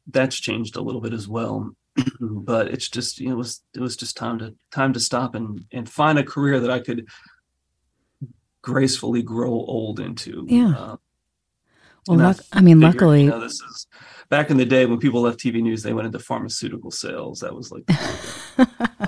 that's 0.08 0.36
changed 0.38 0.76
a 0.76 0.82
little 0.82 1.00
bit 1.00 1.12
as 1.12 1.26
well 1.28 1.74
but 2.20 2.68
it's 2.68 2.88
just 2.88 3.18
you 3.20 3.28
know, 3.28 3.34
it 3.34 3.38
was 3.38 3.62
it 3.74 3.80
was 3.80 3.96
just 3.96 4.16
time 4.16 4.38
to 4.38 4.54
time 4.70 4.92
to 4.92 5.00
stop 5.00 5.34
and 5.34 5.64
and 5.72 5.88
find 5.88 6.18
a 6.18 6.24
career 6.24 6.60
that 6.60 6.70
i 6.70 6.78
could 6.78 7.06
gracefully 8.66 9.22
grow 9.22 9.52
old 9.52 10.00
into. 10.00 10.44
Yeah. 10.48 10.74
uh, 10.76 10.96
Well, 12.08 12.18
and 12.20 12.22
I 12.22 12.34
I 12.52 12.60
mean, 12.60 12.80
figured, 12.80 12.94
luckily, 12.94 13.22
you 13.22 13.30
know, 13.30 13.38
this 13.38 13.60
is 13.60 13.86
back 14.28 14.50
in 14.50 14.56
the 14.56 14.64
day 14.64 14.86
when 14.86 14.98
people 14.98 15.20
left 15.20 15.38
tv 15.38 15.62
news 15.62 15.84
they 15.84 15.92
went 15.92 16.06
into 16.06 16.18
pharmaceutical 16.18 16.90
sales. 16.90 17.38
That 17.40 17.54
was 17.54 17.70
like 17.70 17.84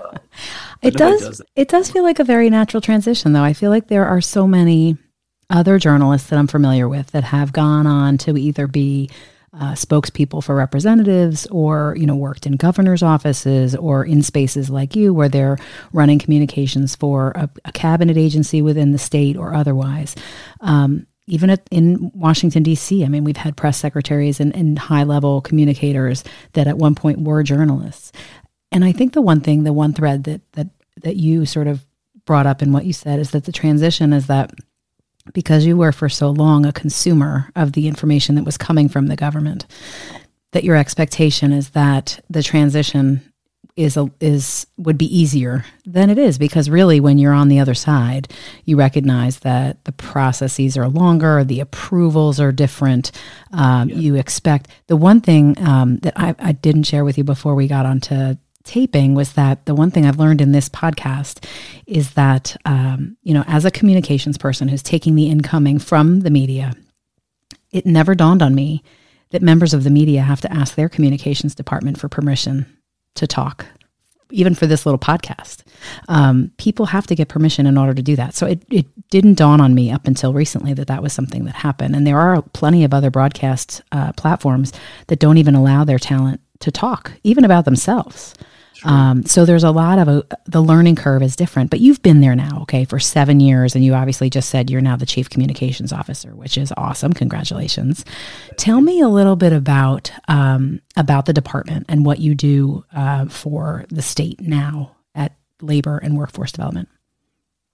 it 0.82 0.94
does. 0.94 1.20
does. 1.20 1.42
It 1.56 1.68
does 1.68 1.90
feel 1.90 2.02
like 2.02 2.18
a 2.18 2.24
very 2.24 2.50
natural 2.50 2.80
transition, 2.80 3.32
though. 3.32 3.42
I 3.42 3.52
feel 3.52 3.70
like 3.70 3.88
there 3.88 4.06
are 4.06 4.20
so 4.20 4.46
many 4.46 4.96
other 5.50 5.78
journalists 5.78 6.28
that 6.30 6.38
I'm 6.38 6.46
familiar 6.46 6.88
with 6.88 7.10
that 7.12 7.24
have 7.24 7.52
gone 7.52 7.86
on 7.86 8.18
to 8.18 8.36
either 8.36 8.66
be 8.66 9.10
uh, 9.54 9.72
spokespeople 9.72 10.44
for 10.44 10.54
representatives 10.54 11.46
or 11.50 11.94
you 11.98 12.06
know 12.06 12.14
worked 12.14 12.46
in 12.46 12.52
governors 12.52 13.02
offices 13.02 13.74
or 13.74 14.04
in 14.04 14.22
spaces 14.22 14.68
like 14.68 14.94
you 14.94 15.14
where 15.14 15.28
they're 15.28 15.56
running 15.92 16.18
communications 16.18 16.94
for 16.94 17.32
a, 17.34 17.48
a 17.64 17.72
cabinet 17.72 18.18
agency 18.18 18.60
within 18.60 18.92
the 18.92 18.98
state 18.98 19.36
or 19.36 19.54
otherwise 19.54 20.14
um, 20.60 21.06
even 21.26 21.48
at, 21.48 21.66
in 21.70 22.10
washington 22.14 22.62
d.c 22.62 23.02
i 23.02 23.08
mean 23.08 23.24
we've 23.24 23.38
had 23.38 23.56
press 23.56 23.78
secretaries 23.78 24.38
and, 24.38 24.54
and 24.54 24.78
high 24.78 25.04
level 25.04 25.40
communicators 25.40 26.24
that 26.52 26.66
at 26.66 26.76
one 26.76 26.94
point 26.94 27.22
were 27.22 27.42
journalists 27.42 28.12
and 28.72 28.84
i 28.84 28.92
think 28.92 29.12
the 29.12 29.22
one 29.22 29.40
thing 29.40 29.64
the 29.64 29.72
one 29.72 29.92
thread 29.92 30.24
that 30.24 30.40
that 30.52 30.68
that 31.02 31.16
you 31.16 31.46
sort 31.46 31.66
of 31.66 31.84
brought 32.24 32.46
up 32.46 32.62
in 32.62 32.72
what 32.72 32.84
you 32.84 32.92
said 32.92 33.18
is 33.18 33.30
that 33.30 33.44
the 33.44 33.52
transition 33.52 34.12
is 34.12 34.26
that 34.26 34.52
because 35.32 35.66
you 35.66 35.76
were 35.76 35.92
for 35.92 36.08
so 36.08 36.30
long 36.30 36.64
a 36.64 36.72
consumer 36.72 37.50
of 37.56 37.72
the 37.72 37.88
information 37.88 38.34
that 38.34 38.44
was 38.44 38.56
coming 38.56 38.88
from 38.88 39.06
the 39.06 39.16
government, 39.16 39.66
that 40.52 40.64
your 40.64 40.76
expectation 40.76 41.52
is 41.52 41.70
that 41.70 42.20
the 42.30 42.42
transition 42.42 43.32
is 43.76 43.96
a, 43.96 44.10
is 44.20 44.66
would 44.76 44.98
be 44.98 45.16
easier 45.16 45.64
than 45.86 46.10
it 46.10 46.18
is 46.18 46.36
because 46.36 46.68
really 46.68 46.98
when 46.98 47.16
you're 47.16 47.32
on 47.32 47.46
the 47.48 47.60
other 47.60 47.74
side 47.74 48.26
you 48.64 48.76
recognize 48.76 49.38
that 49.40 49.84
the 49.84 49.92
processes 49.92 50.76
are 50.76 50.88
longer 50.88 51.44
the 51.44 51.60
approvals 51.60 52.40
are 52.40 52.50
different 52.50 53.12
um, 53.52 53.88
yeah. 53.88 53.94
you 53.94 54.14
expect 54.16 54.68
the 54.88 54.96
one 54.96 55.20
thing 55.20 55.56
um, 55.64 55.98
that 55.98 56.12
I, 56.16 56.34
I 56.40 56.52
didn't 56.52 56.84
share 56.84 57.04
with 57.04 57.18
you 57.18 57.22
before 57.22 57.54
we 57.54 57.68
got 57.68 57.86
onto 57.86 58.36
taping 58.68 59.14
was 59.14 59.32
that 59.32 59.66
the 59.66 59.74
one 59.74 59.90
thing 59.90 60.06
I've 60.06 60.18
learned 60.18 60.40
in 60.40 60.52
this 60.52 60.68
podcast 60.68 61.44
is 61.86 62.12
that 62.12 62.56
um, 62.64 63.16
you 63.22 63.34
know 63.34 63.44
as 63.46 63.64
a 63.64 63.70
communications 63.70 64.38
person 64.38 64.68
who's 64.68 64.82
taking 64.82 65.14
the 65.14 65.28
incoming 65.28 65.78
from 65.78 66.20
the 66.20 66.30
media 66.30 66.74
it 67.70 67.86
never 67.86 68.14
dawned 68.14 68.42
on 68.42 68.54
me 68.54 68.82
that 69.30 69.42
members 69.42 69.74
of 69.74 69.84
the 69.84 69.90
media 69.90 70.22
have 70.22 70.40
to 70.40 70.52
ask 70.52 70.74
their 70.74 70.88
communications 70.88 71.54
department 71.54 71.98
for 71.98 72.08
permission 72.08 72.66
to 73.14 73.26
talk, 73.26 73.66
even 74.30 74.54
for 74.54 74.66
this 74.66 74.86
little 74.86 74.98
podcast. 74.98 75.62
Um, 76.08 76.50
people 76.56 76.86
have 76.86 77.06
to 77.08 77.14
get 77.14 77.28
permission 77.28 77.66
in 77.66 77.76
order 77.76 77.92
to 77.92 78.02
do 78.02 78.16
that. 78.16 78.34
So 78.34 78.46
it, 78.46 78.62
it 78.70 78.86
didn't 79.10 79.34
dawn 79.34 79.60
on 79.60 79.74
me 79.74 79.90
up 79.90 80.06
until 80.06 80.32
recently 80.32 80.72
that 80.74 80.86
that 80.86 81.02
was 81.02 81.12
something 81.12 81.44
that 81.44 81.56
happened. 81.56 81.94
And 81.94 82.06
there 82.06 82.18
are 82.18 82.40
plenty 82.40 82.84
of 82.84 82.94
other 82.94 83.10
broadcast 83.10 83.82
uh, 83.92 84.12
platforms 84.12 84.72
that 85.08 85.18
don't 85.18 85.38
even 85.38 85.54
allow 85.54 85.84
their 85.84 85.98
talent 85.98 86.40
to 86.60 86.70
talk, 86.70 87.12
even 87.22 87.44
about 87.44 87.64
themselves. 87.66 88.34
Um, 88.84 89.24
so 89.24 89.44
there's 89.44 89.64
a 89.64 89.70
lot 89.70 89.98
of 89.98 90.08
a, 90.08 90.24
the 90.46 90.60
learning 90.60 90.96
curve 90.96 91.22
is 91.22 91.36
different, 91.36 91.70
but 91.70 91.80
you've 91.80 92.02
been 92.02 92.20
there 92.20 92.36
now, 92.36 92.60
okay, 92.62 92.84
for 92.84 92.98
seven 92.98 93.40
years, 93.40 93.74
and 93.74 93.84
you 93.84 93.94
obviously 93.94 94.30
just 94.30 94.50
said 94.50 94.70
you're 94.70 94.80
now 94.80 94.96
the 94.96 95.06
chief 95.06 95.28
communications 95.28 95.92
officer, 95.92 96.34
which 96.34 96.56
is 96.56 96.72
awesome. 96.76 97.12
Congratulations. 97.12 98.04
Tell 98.56 98.80
me 98.80 99.00
a 99.00 99.08
little 99.08 99.36
bit 99.36 99.52
about 99.52 100.12
um, 100.28 100.80
about 100.96 101.26
the 101.26 101.32
department 101.32 101.86
and 101.88 102.06
what 102.06 102.20
you 102.20 102.34
do 102.34 102.84
uh, 102.94 103.26
for 103.26 103.84
the 103.88 104.02
state 104.02 104.40
now 104.40 104.96
at 105.14 105.36
Labor 105.60 105.98
and 105.98 106.16
Workforce 106.16 106.52
Development. 106.52 106.88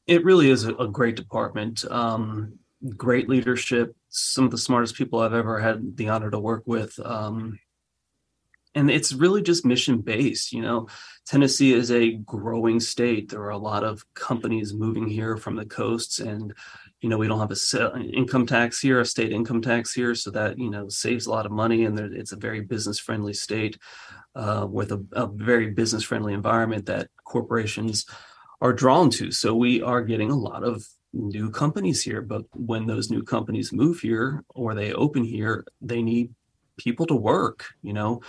It 0.06 0.24
really 0.24 0.50
is 0.50 0.64
a, 0.64 0.74
a 0.76 0.88
great 0.88 1.16
department. 1.16 1.84
Um, 1.90 2.58
great 2.96 3.28
leadership. 3.28 3.96
Some 4.08 4.44
of 4.44 4.50
the 4.50 4.58
smartest 4.58 4.94
people 4.94 5.20
I've 5.20 5.34
ever 5.34 5.58
had 5.58 5.96
the 5.96 6.08
honor 6.08 6.30
to 6.30 6.38
work 6.38 6.62
with. 6.66 6.98
Um, 7.04 7.58
and 8.74 8.90
it's 8.90 9.12
really 9.12 9.42
just 9.42 9.64
mission 9.64 10.00
based 10.00 10.52
you 10.52 10.62
know? 10.62 10.88
Tennessee 11.26 11.72
is 11.72 11.90
a 11.90 12.12
growing 12.12 12.80
state. 12.80 13.30
There 13.30 13.40
are 13.40 13.50
a 13.50 13.58
lot 13.58 13.82
of 13.82 14.04
companies 14.14 14.74
moving 14.74 15.08
here 15.08 15.38
from 15.38 15.56
the 15.56 15.64
coasts 15.64 16.18
and 16.18 16.52
you 17.00 17.08
know 17.08 17.18
we 17.18 17.28
don't 17.28 17.40
have 17.40 17.50
a 17.50 18.00
income 18.12 18.46
tax 18.46 18.80
here 18.80 19.00
a 19.00 19.04
state 19.04 19.32
income 19.32 19.60
tax 19.60 19.92
here 19.92 20.14
so 20.14 20.30
that 20.30 20.58
you 20.58 20.70
know 20.70 20.88
saves 20.88 21.26
a 21.26 21.30
lot 21.30 21.46
of 21.46 21.52
money 21.52 21.84
and 21.84 21.98
it's 21.98 22.32
a 22.32 22.36
very 22.36 22.60
business 22.60 22.98
friendly 22.98 23.32
state 23.34 23.78
uh, 24.34 24.66
with 24.68 24.92
a, 24.92 25.04
a 25.12 25.26
very 25.26 25.70
business 25.70 26.02
friendly 26.02 26.32
environment 26.32 26.86
that 26.86 27.08
corporations 27.24 28.06
are 28.60 28.72
drawn 28.72 29.10
to. 29.10 29.30
So 29.30 29.54
we 29.54 29.82
are 29.82 30.02
getting 30.02 30.30
a 30.30 30.36
lot 30.36 30.64
of 30.64 30.86
new 31.12 31.50
companies 31.50 32.02
here 32.02 32.20
but 32.20 32.42
when 32.54 32.86
those 32.86 33.10
new 33.10 33.22
companies 33.22 33.72
move 33.72 34.00
here 34.00 34.44
or 34.54 34.74
they 34.74 34.92
open 34.92 35.24
here 35.24 35.64
they 35.80 36.02
need 36.02 36.34
people 36.76 37.06
to 37.06 37.14
work 37.14 37.66
you 37.82 37.92
know 37.92 38.20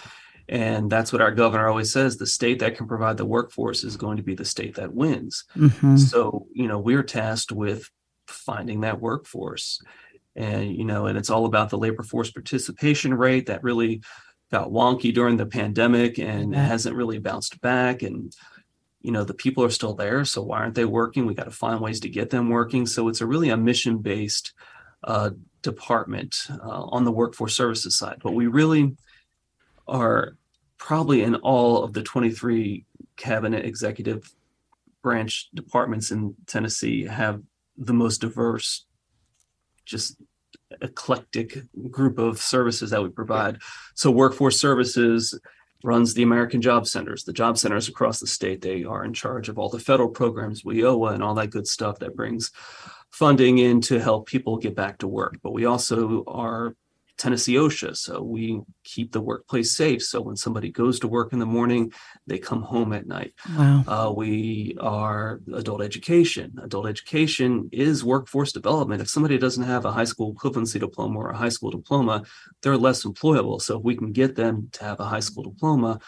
and 0.47 0.89
that's 0.89 1.11
what 1.11 1.21
our 1.21 1.31
governor 1.31 1.67
always 1.67 1.91
says 1.91 2.17
the 2.17 2.27
state 2.27 2.59
that 2.59 2.77
can 2.77 2.87
provide 2.87 3.17
the 3.17 3.25
workforce 3.25 3.83
is 3.83 3.97
going 3.97 4.17
to 4.17 4.23
be 4.23 4.35
the 4.35 4.45
state 4.45 4.75
that 4.75 4.93
wins. 4.93 5.43
Mm-hmm. 5.55 5.97
So, 5.97 6.47
you 6.53 6.67
know, 6.67 6.79
we're 6.79 7.03
tasked 7.03 7.51
with 7.51 7.89
finding 8.27 8.81
that 8.81 9.01
workforce. 9.01 9.81
And, 10.35 10.75
you 10.75 10.83
know, 10.83 11.07
and 11.07 11.17
it's 11.17 11.29
all 11.29 11.45
about 11.45 11.69
the 11.69 11.77
labor 11.77 12.03
force 12.03 12.29
participation 12.29 13.13
rate 13.13 13.47
that 13.47 13.63
really 13.63 14.01
got 14.51 14.69
wonky 14.69 15.13
during 15.13 15.37
the 15.37 15.45
pandemic 15.45 16.19
and 16.19 16.53
yeah. 16.53 16.65
hasn't 16.65 16.95
really 16.95 17.19
bounced 17.19 17.59
back. 17.61 18.03
And, 18.03 18.35
you 19.01 19.11
know, 19.11 19.23
the 19.23 19.33
people 19.33 19.63
are 19.63 19.69
still 19.69 19.93
there. 19.93 20.25
So 20.25 20.43
why 20.43 20.59
aren't 20.59 20.75
they 20.75 20.85
working? 20.85 21.25
We 21.25 21.33
got 21.33 21.45
to 21.45 21.51
find 21.51 21.79
ways 21.79 22.01
to 22.01 22.09
get 22.09 22.29
them 22.29 22.49
working. 22.49 22.85
So 22.85 23.07
it's 23.07 23.21
a 23.21 23.25
really 23.25 23.49
a 23.49 23.57
mission 23.57 23.99
based 23.99 24.53
uh, 25.03 25.31
department 25.61 26.47
uh, 26.49 26.83
on 26.83 27.05
the 27.05 27.11
workforce 27.11 27.55
services 27.55 27.97
side. 27.97 28.17
But 28.21 28.33
we 28.33 28.47
really, 28.47 28.95
are 29.87 30.37
probably 30.77 31.23
in 31.23 31.35
all 31.35 31.83
of 31.83 31.93
the 31.93 32.03
23 32.03 32.85
cabinet 33.15 33.65
executive 33.65 34.33
branch 35.01 35.49
departments 35.53 36.11
in 36.11 36.35
Tennessee 36.47 37.05
have 37.05 37.41
the 37.77 37.93
most 37.93 38.21
diverse, 38.21 38.85
just 39.85 40.17
eclectic 40.81 41.57
group 41.89 42.17
of 42.17 42.39
services 42.39 42.89
that 42.89 43.03
we 43.03 43.09
provide. 43.09 43.59
So, 43.93 44.11
workforce 44.11 44.59
services 44.59 45.39
runs 45.83 46.13
the 46.13 46.23
American 46.23 46.61
Job 46.61 46.87
Centers. 46.87 47.23
The 47.23 47.33
job 47.33 47.57
centers 47.57 47.87
across 47.87 48.19
the 48.19 48.27
state, 48.27 48.61
they 48.61 48.83
are 48.83 49.05
in 49.05 49.13
charge 49.13 49.49
of 49.49 49.59
all 49.59 49.69
the 49.69 49.79
federal 49.79 50.09
programs, 50.09 50.63
WIOA, 50.63 51.13
and 51.13 51.23
all 51.23 51.35
that 51.35 51.51
good 51.51 51.67
stuff 51.67 51.99
that 51.99 52.15
brings 52.15 52.51
funding 53.11 53.59
in 53.59 53.81
to 53.81 53.99
help 53.99 54.27
people 54.27 54.57
get 54.57 54.75
back 54.75 54.97
to 54.99 55.07
work. 55.07 55.37
But 55.43 55.53
we 55.53 55.65
also 55.65 56.23
are 56.25 56.75
Tennessee 57.17 57.55
OSHA. 57.55 57.95
So 57.95 58.21
we 58.21 58.61
keep 58.83 59.11
the 59.11 59.21
workplace 59.21 59.75
safe. 59.75 60.03
So 60.03 60.21
when 60.21 60.35
somebody 60.35 60.69
goes 60.69 60.99
to 60.99 61.07
work 61.07 61.33
in 61.33 61.39
the 61.39 61.45
morning, 61.45 61.93
they 62.27 62.37
come 62.37 62.61
home 62.61 62.93
at 62.93 63.07
night. 63.07 63.33
Wow. 63.57 63.83
Uh, 63.87 64.13
we 64.15 64.75
are 64.79 65.41
adult 65.53 65.81
education. 65.81 66.57
Adult 66.61 66.87
education 66.87 67.69
is 67.71 68.03
workforce 68.03 68.51
development. 68.51 69.01
If 69.01 69.09
somebody 69.09 69.37
doesn't 69.37 69.63
have 69.63 69.85
a 69.85 69.91
high 69.91 70.03
school 70.03 70.33
equivalency 70.33 70.79
diploma 70.79 71.19
or 71.19 71.29
a 71.29 71.37
high 71.37 71.49
school 71.49 71.71
diploma, 71.71 72.23
they're 72.61 72.77
less 72.77 73.05
employable. 73.05 73.61
So 73.61 73.77
if 73.77 73.83
we 73.83 73.95
can 73.95 74.11
get 74.11 74.35
them 74.35 74.69
to 74.73 74.83
have 74.83 74.99
a 74.99 75.05
high 75.05 75.21
school 75.21 75.43
diploma, 75.43 75.99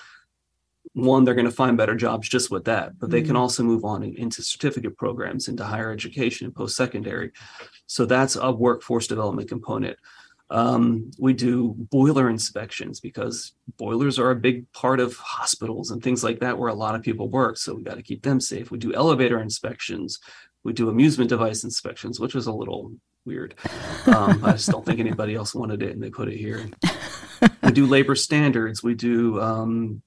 one, 0.93 1.24
they're 1.24 1.36
going 1.36 1.46
to 1.46 1.52
find 1.52 1.78
better 1.78 1.96
jobs 1.96 2.28
just 2.28 2.50
with 2.50 2.65
that, 2.65 2.98
but 2.98 3.12
they 3.12 3.20
mm-hmm. 3.20 3.28
can 3.28 3.36
also 3.36 3.62
move 3.62 3.86
on 3.86 4.04
into 4.04 4.41
certificate 4.41 4.98
programs, 4.98 5.48
into 5.48 5.63
higher 5.63 5.91
education, 5.91 6.46
and 6.46 6.56
post 6.56 6.76
secondary. 6.76 7.32
So 7.86 8.06
that's 8.06 8.36
a 8.36 8.52
workforce 8.52 9.06
development 9.06 9.50
component. 9.50 9.98
Um, 10.50 11.12
we 11.20 11.34
do 11.34 11.76
boiler 11.78 12.30
inspections 12.30 13.00
because 13.00 13.54
boilers 13.78 14.18
are 14.18 14.32
a 14.32 14.36
big 14.36 14.72
part 14.72 15.00
of 15.00 15.18
hospitals 15.18 15.92
and 15.92 16.02
things 16.02 16.24
like 16.24 16.40
that 16.40 16.58
where 16.58 16.70
a 16.70 16.74
lot 16.74 16.96
of 16.96 17.02
people 17.02 17.30
work. 17.30 17.58
So 17.58 17.74
we 17.76 17.84
got 17.84 17.96
to 17.96 18.04
keep 18.04 18.24
them 18.24 18.40
safe. 18.40 18.72
We 18.72 18.78
do 18.78 18.94
elevator 18.94 19.42
inspections. 19.42 20.20
We 20.64 20.74
do 20.74 20.90
amusement 20.90 21.30
device 21.30 21.64
inspections, 21.64 22.20
which 22.20 22.34
was 22.34 22.48
a 22.48 22.54
little 22.54 22.94
weird. 23.26 23.56
Um, 24.08 24.44
I 24.44 24.54
just 24.54 24.70
don't 24.70 24.86
think 24.86 25.00
anybody 25.00 25.36
else 25.36 25.54
wanted 25.54 25.84
it 25.84 25.92
and 25.92 26.02
they 26.02 26.10
put 26.10 26.30
it 26.30 26.38
here. 26.38 26.70
We 27.62 27.72
do 27.72 27.86
labor 27.86 28.16
standards. 28.16 28.82
We 28.82 28.96
do 28.96 29.40
um, 29.42 30.02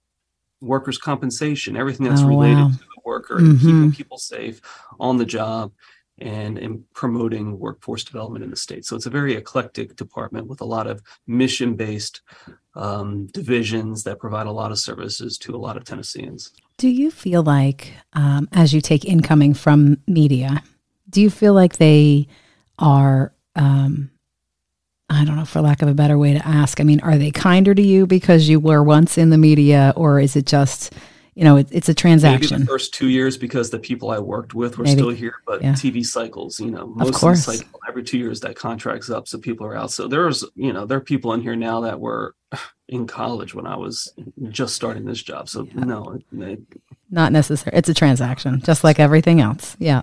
workers' 0.60 0.98
compensation, 0.98 1.76
everything 1.76 2.08
that's 2.08 2.22
oh, 2.22 2.28
related 2.28 2.56
wow. 2.56 2.70
to 2.70 2.78
the 2.78 3.02
worker 3.04 3.36
mm-hmm. 3.36 3.58
keeping 3.58 3.92
people 3.92 4.18
safe 4.18 4.60
on 4.98 5.18
the 5.18 5.26
job 5.26 5.72
and 6.20 6.58
in 6.58 6.84
promoting 6.94 7.58
workforce 7.58 8.04
development 8.04 8.44
in 8.44 8.50
the 8.50 8.56
state. 8.56 8.84
So 8.84 8.96
it's 8.96 9.06
a 9.06 9.10
very 9.10 9.34
eclectic 9.34 9.96
department 9.96 10.46
with 10.46 10.60
a 10.60 10.64
lot 10.64 10.86
of 10.86 11.02
mission 11.26 11.76
based 11.76 12.20
um, 12.74 13.26
divisions 13.28 14.04
that 14.04 14.18
provide 14.18 14.46
a 14.46 14.52
lot 14.52 14.70
of 14.70 14.78
services 14.78 15.38
to 15.38 15.54
a 15.54 15.58
lot 15.58 15.76
of 15.76 15.84
Tennesseans. 15.84 16.52
Do 16.76 16.88
you 16.88 17.10
feel 17.10 17.42
like, 17.42 17.94
um, 18.12 18.48
as 18.52 18.72
you 18.72 18.80
take 18.80 19.04
incoming 19.04 19.54
from 19.54 19.98
media, 20.06 20.62
do 21.08 21.20
you 21.20 21.30
feel 21.30 21.54
like 21.54 21.76
they 21.76 22.28
are, 22.78 23.34
um, 23.56 24.10
I 25.08 25.24
don't 25.24 25.36
know, 25.36 25.44
for 25.44 25.60
lack 25.60 25.82
of 25.82 25.88
a 25.88 25.94
better 25.94 26.16
way 26.16 26.32
to 26.32 26.46
ask, 26.46 26.80
I 26.80 26.84
mean, 26.84 27.00
are 27.00 27.18
they 27.18 27.32
kinder 27.32 27.74
to 27.74 27.82
you 27.82 28.06
because 28.06 28.48
you 28.48 28.60
were 28.60 28.82
once 28.82 29.18
in 29.18 29.30
the 29.30 29.38
media, 29.38 29.92
or 29.96 30.20
is 30.20 30.36
it 30.36 30.46
just, 30.46 30.92
you 31.40 31.44
know, 31.44 31.56
it, 31.56 31.68
it's 31.70 31.88
a 31.88 31.94
transaction. 31.94 32.50
Maybe 32.50 32.64
the 32.64 32.70
first 32.70 32.92
two 32.92 33.08
years 33.08 33.38
because 33.38 33.70
the 33.70 33.78
people 33.78 34.10
I 34.10 34.18
worked 34.18 34.52
with 34.52 34.76
were 34.76 34.84
Maybe. 34.84 35.00
still 35.00 35.08
here, 35.08 35.36
but 35.46 35.62
yeah. 35.62 35.72
TV 35.72 36.04
cycles, 36.04 36.60
you 36.60 36.70
know, 36.70 36.88
most 36.88 37.16
of, 37.16 37.30
of 37.30 37.30
the 37.30 37.36
cycle 37.36 37.80
every 37.88 38.02
two 38.02 38.18
years 38.18 38.40
that 38.40 38.56
contract's 38.56 39.08
up, 39.08 39.26
so 39.26 39.38
people 39.38 39.66
are 39.66 39.74
out. 39.74 39.90
So 39.90 40.06
there's, 40.06 40.44
you 40.54 40.70
know, 40.70 40.84
there 40.84 40.98
are 40.98 41.00
people 41.00 41.32
in 41.32 41.40
here 41.40 41.56
now 41.56 41.80
that 41.80 41.98
were 41.98 42.34
in 42.88 43.06
college 43.06 43.54
when 43.54 43.66
I 43.66 43.74
was 43.74 44.12
just 44.50 44.74
starting 44.74 45.06
this 45.06 45.22
job. 45.22 45.48
So 45.48 45.66
yeah. 45.74 45.84
no, 45.84 46.18
it, 46.30 46.60
not 47.10 47.32
necessary. 47.32 47.74
It's 47.74 47.88
a 47.88 47.94
transaction, 47.94 48.60
just 48.60 48.84
like 48.84 49.00
everything 49.00 49.40
else. 49.40 49.78
Yeah, 49.78 50.02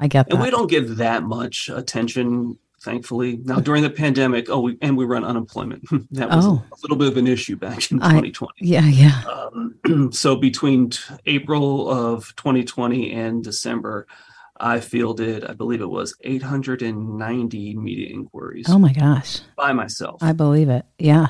I 0.00 0.08
get 0.08 0.26
that. 0.26 0.34
And 0.34 0.42
we 0.42 0.50
don't 0.50 0.68
give 0.68 0.96
that 0.96 1.22
much 1.22 1.68
attention 1.68 2.58
thankfully. 2.82 3.38
Now 3.44 3.60
during 3.60 3.82
the 3.82 3.90
pandemic, 3.90 4.48
oh, 4.50 4.60
we, 4.60 4.78
and 4.80 4.96
we 4.96 5.04
run 5.04 5.24
unemployment. 5.24 5.84
that 6.12 6.30
was 6.30 6.46
oh. 6.46 6.64
a 6.70 6.76
little 6.82 6.96
bit 6.96 7.08
of 7.08 7.16
an 7.16 7.26
issue 7.26 7.56
back 7.56 7.90
in 7.90 7.98
2020. 7.98 8.52
I, 8.52 8.52
yeah, 8.58 8.86
yeah. 8.86 9.22
Um, 9.24 10.10
so 10.12 10.36
between 10.36 10.90
t- 10.90 11.00
April 11.26 11.90
of 11.90 12.34
2020 12.36 13.12
and 13.12 13.42
December, 13.42 14.06
I 14.58 14.80
fielded, 14.80 15.44
I 15.44 15.54
believe 15.54 15.80
it 15.80 15.90
was 15.90 16.14
890 16.22 17.76
media 17.76 18.08
inquiries. 18.10 18.66
Oh 18.68 18.78
my 18.78 18.92
gosh. 18.92 19.40
By 19.56 19.72
myself. 19.72 20.22
I 20.22 20.32
believe 20.32 20.68
it. 20.68 20.84
Yeah. 20.98 21.28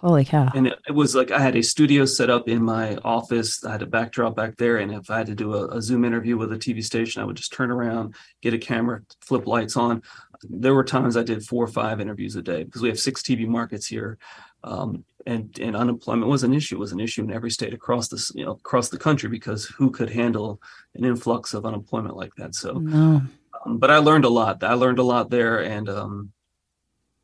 Holy 0.00 0.24
cow. 0.24 0.48
And 0.54 0.68
it, 0.68 0.78
it, 0.86 0.92
was 0.92 1.16
like 1.16 1.32
I 1.32 1.40
had 1.40 1.56
a 1.56 1.62
studio 1.62 2.04
set 2.04 2.30
up 2.30 2.48
in 2.48 2.62
my 2.62 2.96
office. 2.98 3.64
I 3.64 3.72
had 3.72 3.82
a 3.82 3.86
backdrop 3.86 4.36
back 4.36 4.56
there. 4.56 4.76
And 4.76 4.92
if 4.92 5.10
I 5.10 5.18
had 5.18 5.26
to 5.26 5.34
do 5.34 5.54
a, 5.54 5.76
a 5.76 5.82
Zoom 5.82 6.04
interview 6.04 6.36
with 6.36 6.52
a 6.52 6.56
TV 6.56 6.84
station, 6.84 7.20
I 7.20 7.24
would 7.24 7.36
just 7.36 7.52
turn 7.52 7.72
around, 7.72 8.14
get 8.40 8.54
a 8.54 8.58
camera, 8.58 9.02
flip 9.22 9.48
lights 9.48 9.76
on 9.76 10.02
there 10.42 10.74
were 10.74 10.84
times 10.84 11.16
I 11.16 11.22
did 11.22 11.44
four 11.44 11.64
or 11.64 11.68
five 11.68 12.00
interviews 12.00 12.36
a 12.36 12.42
day 12.42 12.64
because 12.64 12.82
we 12.82 12.88
have 12.88 12.98
six 12.98 13.22
TV 13.22 13.46
markets 13.46 13.86
here. 13.86 14.18
Um, 14.64 15.04
and, 15.26 15.56
and 15.58 15.76
unemployment 15.76 16.30
was 16.30 16.42
an 16.42 16.54
issue, 16.54 16.76
it 16.76 16.80
was 16.80 16.92
an 16.92 17.00
issue 17.00 17.22
in 17.22 17.32
every 17.32 17.50
state 17.50 17.74
across 17.74 18.08
this, 18.08 18.32
you 18.34 18.44
know, 18.44 18.52
across 18.52 18.88
the 18.88 18.98
country 18.98 19.28
because 19.28 19.66
who 19.66 19.90
could 19.90 20.10
handle 20.10 20.60
an 20.94 21.04
influx 21.04 21.54
of 21.54 21.66
unemployment 21.66 22.16
like 22.16 22.34
that? 22.36 22.54
So, 22.54 22.72
no. 22.72 23.22
um, 23.66 23.78
but 23.78 23.90
I 23.90 23.98
learned 23.98 24.24
a 24.24 24.30
lot. 24.30 24.64
I 24.64 24.72
learned 24.74 24.98
a 24.98 25.02
lot 25.02 25.28
there, 25.28 25.62
and 25.62 25.88
um, 25.88 26.32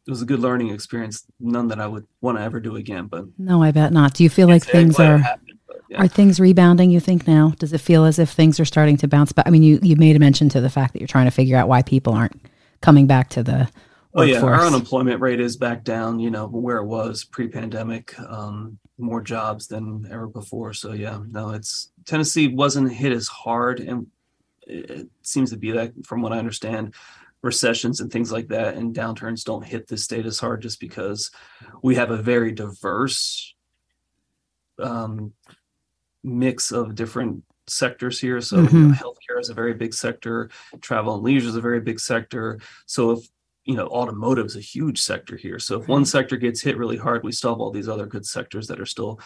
it 0.07 0.11
was 0.11 0.21
a 0.21 0.27
good 0.27 0.41
learning 0.41 0.69
experience. 0.69 1.25
None 1.41 1.69
that 1.69 1.81
I 1.81 1.87
would 1.87 2.07
want 2.21 2.37
to 2.37 2.45
ever 2.45 2.61
do 2.61 2.77
again. 2.77 3.07
But 3.07 3.25
no, 3.39 3.63
I 3.63 3.71
bet 3.71 3.93
not. 3.93 4.15
Do 4.15 4.23
you 4.23 4.31
feel 4.31 4.49
like 4.49 4.65
things 4.65 5.01
are 5.01 5.19
happened, 5.19 5.59
but, 5.67 5.81
yeah. 5.89 6.03
are 6.03 6.09
things 6.09 6.39
rebounding? 6.39 6.91
You 6.91 7.01
think 7.01 7.27
now? 7.27 7.55
Does 7.59 7.73
it 7.73 7.81
feel 7.81 8.05
as 8.05 8.19
if 8.19 8.31
things 8.31 8.61
are 8.61 8.67
starting 8.67 8.99
to 8.99 9.09
bounce 9.09 9.33
back? 9.33 9.47
I 9.47 9.51
mean, 9.51 9.63
you 9.63 9.79
you 9.83 9.97
made 9.97 10.15
a 10.15 10.19
mention 10.19 10.51
to 10.51 10.61
the 10.61 10.71
fact 10.71 10.93
that 10.93 11.01
you're 11.01 11.09
trying 11.09 11.27
to 11.27 11.31
figure 11.31 11.57
out 11.57 11.69
why 11.69 11.81
people 11.81 12.13
aren't 12.13 12.39
coming 12.85 13.07
back 13.07 13.31
to 13.31 13.43
the 13.43 13.69
Oh 14.17 14.23
yeah, 14.23 14.41
our 14.43 14.65
unemployment 14.65 15.21
rate 15.21 15.41
is 15.41 15.57
back 15.57 15.83
down. 15.83 16.21
You 16.21 16.31
know 16.31 16.47
where 16.47 16.77
it 16.77 16.87
was 16.87 17.25
pre-pandemic. 17.25 18.17
Um, 18.21 18.79
more 18.97 19.21
jobs 19.21 19.67
than 19.67 20.07
ever 20.09 20.29
before. 20.29 20.73
So 20.73 20.93
yeah, 20.93 21.19
no, 21.29 21.51
it's 21.51 21.91
Tennessee 22.05 22.47
wasn't 22.47 22.93
hit 22.93 23.11
as 23.11 23.27
hard, 23.27 23.81
and 23.81 24.07
it 24.69 25.09
seems 25.23 25.51
to 25.51 25.57
be 25.57 25.73
that 25.73 25.93
from 26.07 26.23
what 26.23 26.33
I 26.33 26.39
understand 26.39 26.95
recessions 27.43 28.01
and 28.01 28.11
things 28.11 28.31
like 28.31 28.49
that 28.49 28.75
and 28.75 28.95
downturns 28.95 29.45
don't 29.45 29.67
hit 29.67 29.87
the 29.87 29.99
state 29.99 30.25
as 30.25 30.39
hard 30.39 30.63
just 30.63 30.81
because 30.81 31.31
we 31.83 31.95
have 31.95 32.11
a 32.11 32.17
very 32.17 32.53
diverse 32.53 33.55
um, 34.79 35.35
mix 36.23 36.73
of 36.73 36.95
different 36.95 37.45
sectors 37.67 38.21
here. 38.21 38.41
So 38.41 38.59
mm-hmm. 38.59 38.77
you 38.77 38.89
know, 38.89 38.95
healthcare 38.95 39.41
is 39.41 39.51
a 39.51 39.55
very 39.55 39.75
big 39.75 39.95
sector, 39.95 40.51
travel 40.81 41.15
and 41.15 41.23
leisure 41.23 41.49
is 41.49 41.57
a 41.57 41.61
very 41.61 41.81
big 41.81 42.01
sector. 42.01 42.61
So 42.87 43.13
if 43.13 43.29
you 43.65 43.75
know 43.75 43.87
automotive 43.87 44.47
is 44.47 44.57
a 44.57 44.61
huge 44.61 45.01
sector 45.01 45.37
here. 45.37 45.59
So 45.59 45.81
if 45.81 45.89
one 45.89 46.05
sector 46.05 46.37
gets 46.37 46.61
hit 46.61 46.77
really 46.77 46.99
hard, 46.99 47.25
we 47.25 47.33
still 47.33 47.53
have 47.53 47.61
all 47.61 47.71
these 47.71 47.89
other 47.89 48.07
good 48.07 48.27
sectors 48.27 48.67
that 48.69 48.81
are 48.81 48.87
still 48.87 49.21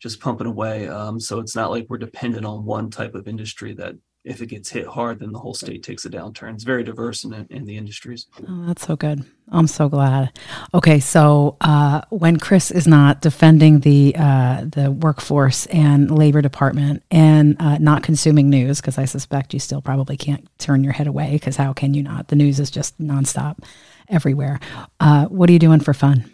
just 0.00 0.20
pumping 0.20 0.46
away. 0.46 0.88
Um, 0.88 1.20
so 1.20 1.40
it's 1.40 1.54
not 1.54 1.70
like 1.70 1.86
we're 1.88 1.98
dependent 1.98 2.46
on 2.46 2.64
one 2.64 2.90
type 2.90 3.14
of 3.14 3.28
industry 3.28 3.74
that 3.74 3.94
if 4.22 4.42
it 4.42 4.46
gets 4.46 4.68
hit 4.68 4.86
hard, 4.86 5.20
then 5.20 5.32
the 5.32 5.38
whole 5.38 5.54
state 5.54 5.82
takes 5.82 6.04
a 6.04 6.10
downturn. 6.10 6.54
It's 6.54 6.64
very 6.64 6.84
diverse 6.84 7.24
in, 7.24 7.32
in 7.48 7.64
the 7.64 7.76
industries. 7.76 8.26
Oh, 8.46 8.66
that's 8.66 8.86
so 8.86 8.94
good. 8.94 9.24
I'm 9.48 9.66
so 9.66 9.88
glad. 9.88 10.38
Okay, 10.74 11.00
so 11.00 11.56
uh, 11.62 12.02
when 12.10 12.38
Chris 12.38 12.70
is 12.70 12.86
not 12.86 13.22
defending 13.22 13.80
the 13.80 14.14
uh, 14.18 14.66
the 14.66 14.90
workforce 14.90 15.66
and 15.66 16.10
labor 16.10 16.42
department 16.42 17.02
and 17.10 17.56
uh, 17.60 17.78
not 17.78 18.02
consuming 18.02 18.50
news, 18.50 18.80
because 18.80 18.98
I 18.98 19.06
suspect 19.06 19.54
you 19.54 19.60
still 19.60 19.80
probably 19.80 20.16
can't 20.16 20.46
turn 20.58 20.84
your 20.84 20.92
head 20.92 21.06
away, 21.06 21.32
because 21.32 21.56
how 21.56 21.72
can 21.72 21.94
you 21.94 22.02
not? 22.02 22.28
The 22.28 22.36
news 22.36 22.60
is 22.60 22.70
just 22.70 23.00
nonstop 23.00 23.64
everywhere. 24.08 24.60
Uh, 25.00 25.26
what 25.26 25.48
are 25.48 25.52
you 25.52 25.58
doing 25.58 25.80
for 25.80 25.94
fun? 25.94 26.30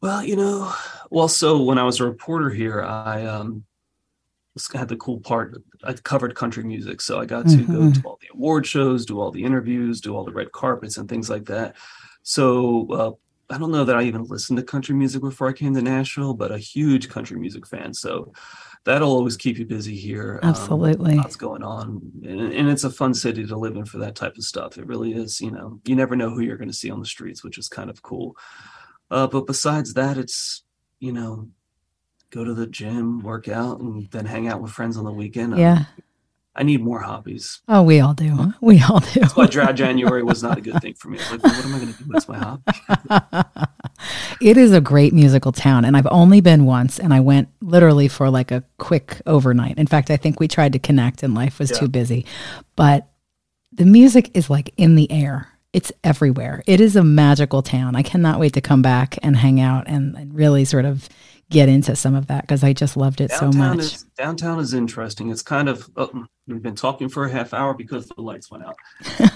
Well, 0.00 0.24
you 0.24 0.36
know, 0.36 0.72
well, 1.10 1.28
so 1.28 1.60
when 1.62 1.76
I 1.76 1.82
was 1.82 2.00
a 2.00 2.04
reporter 2.04 2.48
here, 2.50 2.82
I 2.82 3.26
um, 3.26 3.64
had 4.74 4.88
the 4.88 4.96
cool 4.96 5.20
part. 5.20 5.62
I 5.84 5.92
covered 5.92 6.34
country 6.34 6.64
music, 6.64 7.00
so 7.00 7.20
I 7.20 7.24
got 7.24 7.46
to 7.46 7.56
mm-hmm. 7.56 7.72
go 7.72 7.92
to 7.92 8.02
all 8.06 8.18
the 8.20 8.28
award 8.34 8.66
shows, 8.66 9.06
do 9.06 9.20
all 9.20 9.30
the 9.30 9.44
interviews, 9.44 10.00
do 10.00 10.16
all 10.16 10.24
the 10.24 10.32
red 10.32 10.52
carpets 10.52 10.96
and 10.96 11.08
things 11.08 11.30
like 11.30 11.46
that. 11.46 11.76
So 12.22 12.86
uh, 12.92 13.54
I 13.54 13.58
don't 13.58 13.72
know 13.72 13.84
that 13.84 13.96
I 13.96 14.02
even 14.02 14.24
listened 14.24 14.58
to 14.58 14.64
country 14.64 14.94
music 14.94 15.22
before 15.22 15.48
I 15.48 15.52
came 15.52 15.74
to 15.74 15.82
Nashville, 15.82 16.34
but 16.34 16.52
a 16.52 16.58
huge 16.58 17.08
country 17.08 17.38
music 17.38 17.66
fan. 17.66 17.94
So 17.94 18.32
that'll 18.84 19.10
always 19.10 19.36
keep 19.36 19.58
you 19.58 19.66
busy 19.66 19.96
here. 19.96 20.40
Um, 20.42 20.50
Absolutely, 20.50 21.12
um, 21.12 21.18
what's 21.18 21.36
going 21.36 21.62
on, 21.62 22.00
and, 22.24 22.52
and, 22.52 22.68
it's 22.68 22.84
a 22.84 22.90
fun 22.90 23.14
city 23.14 23.46
to 23.46 23.56
live 23.56 23.76
in 23.76 23.84
for 23.84 23.98
that 23.98 24.14
type 24.14 24.36
of 24.36 24.44
stuff. 24.44 24.78
It 24.78 24.86
really 24.86 25.12
is. 25.12 25.40
You 25.40 25.50
know, 25.50 25.80
you 25.84 25.96
never 25.96 26.16
know 26.16 26.30
who 26.30 26.40
you're 26.40 26.56
going 26.56 26.70
to 26.70 26.76
see 26.76 26.90
on 26.90 27.00
the 27.00 27.06
streets, 27.06 27.44
which 27.44 27.58
is 27.58 27.68
kind 27.68 27.90
of 27.90 28.02
cool. 28.02 28.36
Uh, 29.10 29.26
but 29.26 29.46
besides 29.46 29.94
that, 29.94 30.16
it's 30.16 30.62
you 31.00 31.12
know 31.12 31.48
go 32.30 32.44
to 32.44 32.54
the 32.54 32.66
gym, 32.66 33.20
work 33.20 33.48
out, 33.48 33.80
and 33.80 34.10
then 34.10 34.26
hang 34.26 34.48
out 34.48 34.60
with 34.60 34.72
friends 34.72 34.96
on 34.96 35.04
the 35.04 35.12
weekend. 35.12 35.58
Yeah. 35.58 35.72
Um, 35.72 35.86
I 36.56 36.62
need 36.64 36.82
more 36.82 37.00
hobbies. 37.00 37.60
Oh, 37.68 37.82
we 37.82 38.00
all 38.00 38.12
do. 38.12 38.52
We 38.60 38.82
all 38.82 38.98
do. 38.98 39.20
That's 39.20 39.36
why 39.36 39.46
dry 39.46 39.72
January 39.72 40.22
was 40.22 40.42
not 40.42 40.58
a 40.58 40.60
good 40.60 40.80
thing 40.82 40.94
for 40.94 41.08
me. 41.08 41.18
Like, 41.30 41.42
what 41.42 41.64
am 41.64 41.74
I 41.74 41.78
going 41.78 41.92
to 41.92 41.98
do? 41.98 42.04
What's 42.10 42.28
my 42.28 42.38
hobby? 42.38 43.48
it 44.40 44.56
is 44.56 44.72
a 44.72 44.80
great 44.80 45.14
musical 45.14 45.52
town, 45.52 45.84
and 45.84 45.96
I've 45.96 46.08
only 46.10 46.40
been 46.40 46.66
once, 46.66 46.98
and 46.98 47.14
I 47.14 47.20
went 47.20 47.48
literally 47.60 48.08
for 48.08 48.30
like 48.30 48.50
a 48.50 48.64
quick 48.78 49.22
overnight. 49.26 49.78
In 49.78 49.86
fact, 49.86 50.10
I 50.10 50.16
think 50.16 50.40
we 50.40 50.48
tried 50.48 50.72
to 50.72 50.80
connect, 50.80 51.22
and 51.22 51.34
life 51.34 51.60
was 51.60 51.70
yeah. 51.70 51.78
too 51.78 51.88
busy. 51.88 52.26
But 52.74 53.08
the 53.72 53.86
music 53.86 54.30
is 54.34 54.50
like 54.50 54.74
in 54.76 54.96
the 54.96 55.10
air. 55.10 55.48
It's 55.72 55.92
everywhere. 56.02 56.62
It 56.66 56.80
is 56.80 56.96
a 56.96 57.04
magical 57.04 57.62
town. 57.62 57.94
I 57.94 58.02
cannot 58.02 58.40
wait 58.40 58.54
to 58.54 58.60
come 58.60 58.82
back 58.82 59.18
and 59.22 59.36
hang 59.36 59.60
out 59.60 59.84
and, 59.86 60.16
and 60.16 60.34
really 60.34 60.64
sort 60.64 60.84
of 60.84 61.08
get 61.50 61.68
into 61.68 61.94
some 61.96 62.14
of 62.14 62.28
that 62.28 62.42
because 62.42 62.64
I 62.64 62.72
just 62.72 62.96
loved 62.96 63.20
it 63.20 63.28
downtown 63.28 63.52
so 63.52 63.58
much. 63.58 63.78
Is, 63.78 64.02
downtown 64.16 64.58
is 64.60 64.72
interesting. 64.72 65.30
It's 65.30 65.42
kind 65.42 65.68
of 65.68 65.90
oh, 65.96 66.26
we've 66.46 66.62
been 66.62 66.76
talking 66.76 67.08
for 67.08 67.24
a 67.24 67.30
half 67.30 67.52
hour 67.52 67.74
because 67.74 68.08
the 68.08 68.22
lights 68.22 68.50
went 68.50 68.64
out. 68.64 68.76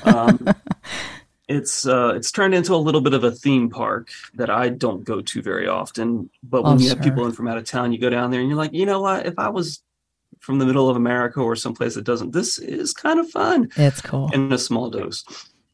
Um, 0.04 0.54
it's 1.48 1.86
uh, 1.86 2.14
it's 2.16 2.32
turned 2.32 2.54
into 2.54 2.74
a 2.74 2.76
little 2.76 3.00
bit 3.00 3.14
of 3.14 3.24
a 3.24 3.30
theme 3.30 3.68
park 3.68 4.08
that 4.34 4.48
I 4.48 4.70
don't 4.70 5.04
go 5.04 5.20
to 5.20 5.42
very 5.42 5.68
often. 5.68 6.30
But 6.42 6.64
when 6.64 6.74
oh, 6.74 6.78
you 6.78 6.88
sure. 6.88 6.96
have 6.96 7.04
people 7.04 7.26
in 7.26 7.32
from 7.32 7.48
out 7.48 7.58
of 7.58 7.64
town, 7.64 7.92
you 7.92 7.98
go 7.98 8.10
down 8.10 8.30
there 8.30 8.40
and 8.40 8.48
you're 8.48 8.58
like, 8.58 8.72
you 8.72 8.86
know 8.86 9.00
what? 9.00 9.26
If 9.26 9.38
I 9.38 9.48
was 9.48 9.82
from 10.40 10.58
the 10.58 10.66
middle 10.66 10.88
of 10.88 10.96
America 10.96 11.40
or 11.40 11.56
someplace 11.56 11.94
that 11.94 12.04
doesn't, 12.04 12.32
this 12.32 12.58
is 12.58 12.92
kind 12.92 13.18
of 13.18 13.28
fun. 13.30 13.70
It's 13.76 14.00
cool 14.00 14.30
in 14.32 14.52
a 14.52 14.58
small 14.58 14.90
dose. 14.90 15.24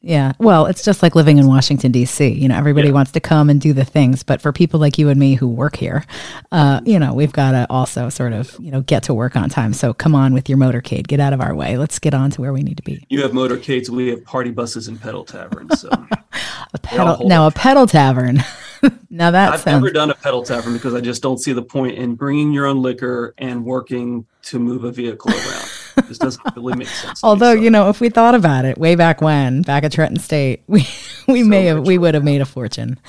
Yeah. 0.03 0.33
Well, 0.39 0.65
it's 0.65 0.83
just 0.83 1.03
like 1.03 1.13
living 1.13 1.37
in 1.37 1.45
Washington, 1.47 1.91
D.C. 1.91 2.27
You 2.27 2.47
know, 2.47 2.57
everybody 2.57 2.87
yeah. 2.87 2.93
wants 2.95 3.11
to 3.11 3.19
come 3.19 3.51
and 3.51 3.61
do 3.61 3.71
the 3.71 3.85
things. 3.85 4.23
But 4.23 4.41
for 4.41 4.51
people 4.51 4.79
like 4.79 4.97
you 4.97 5.09
and 5.09 5.19
me 5.19 5.35
who 5.35 5.47
work 5.47 5.75
here, 5.75 6.05
uh, 6.51 6.81
you 6.85 6.97
know, 6.97 7.13
we've 7.13 7.31
got 7.31 7.51
to 7.51 7.67
also 7.69 8.09
sort 8.09 8.33
of, 8.33 8.57
you 8.59 8.71
know, 8.71 8.81
get 8.81 9.03
to 9.03 9.13
work 9.13 9.35
on 9.35 9.49
time. 9.49 9.73
So 9.73 9.93
come 9.93 10.15
on 10.15 10.33
with 10.33 10.49
your 10.49 10.57
motorcade. 10.57 11.07
Get 11.07 11.19
out 11.19 11.33
of 11.33 11.41
our 11.41 11.53
way. 11.53 11.77
Let's 11.77 11.99
get 11.99 12.15
on 12.15 12.31
to 12.31 12.41
where 12.41 12.51
we 12.51 12.63
need 12.63 12.77
to 12.77 12.83
be. 12.83 13.05
You 13.09 13.21
have 13.21 13.31
motorcades. 13.31 13.89
We 13.89 14.07
have 14.09 14.25
party 14.25 14.49
buses 14.49 14.87
and 14.87 14.99
pedal 14.99 15.23
taverns. 15.23 15.79
So. 15.81 15.89
a 16.73 16.79
pedal, 16.79 17.27
now, 17.27 17.45
a 17.45 17.51
pedal 17.51 17.85
tavern. 17.85 18.43
now 19.09 19.31
that 19.31 19.53
I've 19.53 19.61
sounds... 19.61 19.81
never 19.81 19.91
done 19.91 20.09
a 20.09 20.15
pedal 20.15 20.43
tavern 20.43 20.73
because 20.73 20.93
I 20.93 21.01
just 21.01 21.21
don't 21.21 21.37
see 21.37 21.53
the 21.53 21.61
point 21.61 21.97
in 21.97 22.15
bringing 22.15 22.51
your 22.51 22.65
own 22.65 22.81
liquor 22.81 23.33
and 23.37 23.63
working 23.65 24.25
to 24.43 24.59
move 24.59 24.83
a 24.83 24.91
vehicle 24.91 25.31
around. 25.31 25.69
this 26.07 26.17
doesn't 26.17 26.55
really 26.55 26.75
make 26.75 26.87
sense. 26.87 27.23
Although, 27.23 27.53
me, 27.53 27.59
so. 27.59 27.63
you 27.63 27.69
know, 27.69 27.89
if 27.89 27.99
we 27.99 28.09
thought 28.09 28.35
about 28.35 28.65
it 28.65 28.77
way 28.77 28.95
back 28.95 29.21
when, 29.21 29.61
back 29.61 29.83
at 29.83 29.91
Trenton 29.91 30.19
State, 30.19 30.63
we 30.67 30.87
we 31.27 31.43
so 31.43 31.47
may 31.47 31.65
have 31.65 31.85
we 31.85 31.97
would 31.97 32.13
have 32.13 32.23
made 32.23 32.41
a 32.41 32.45
fortune. 32.45 32.99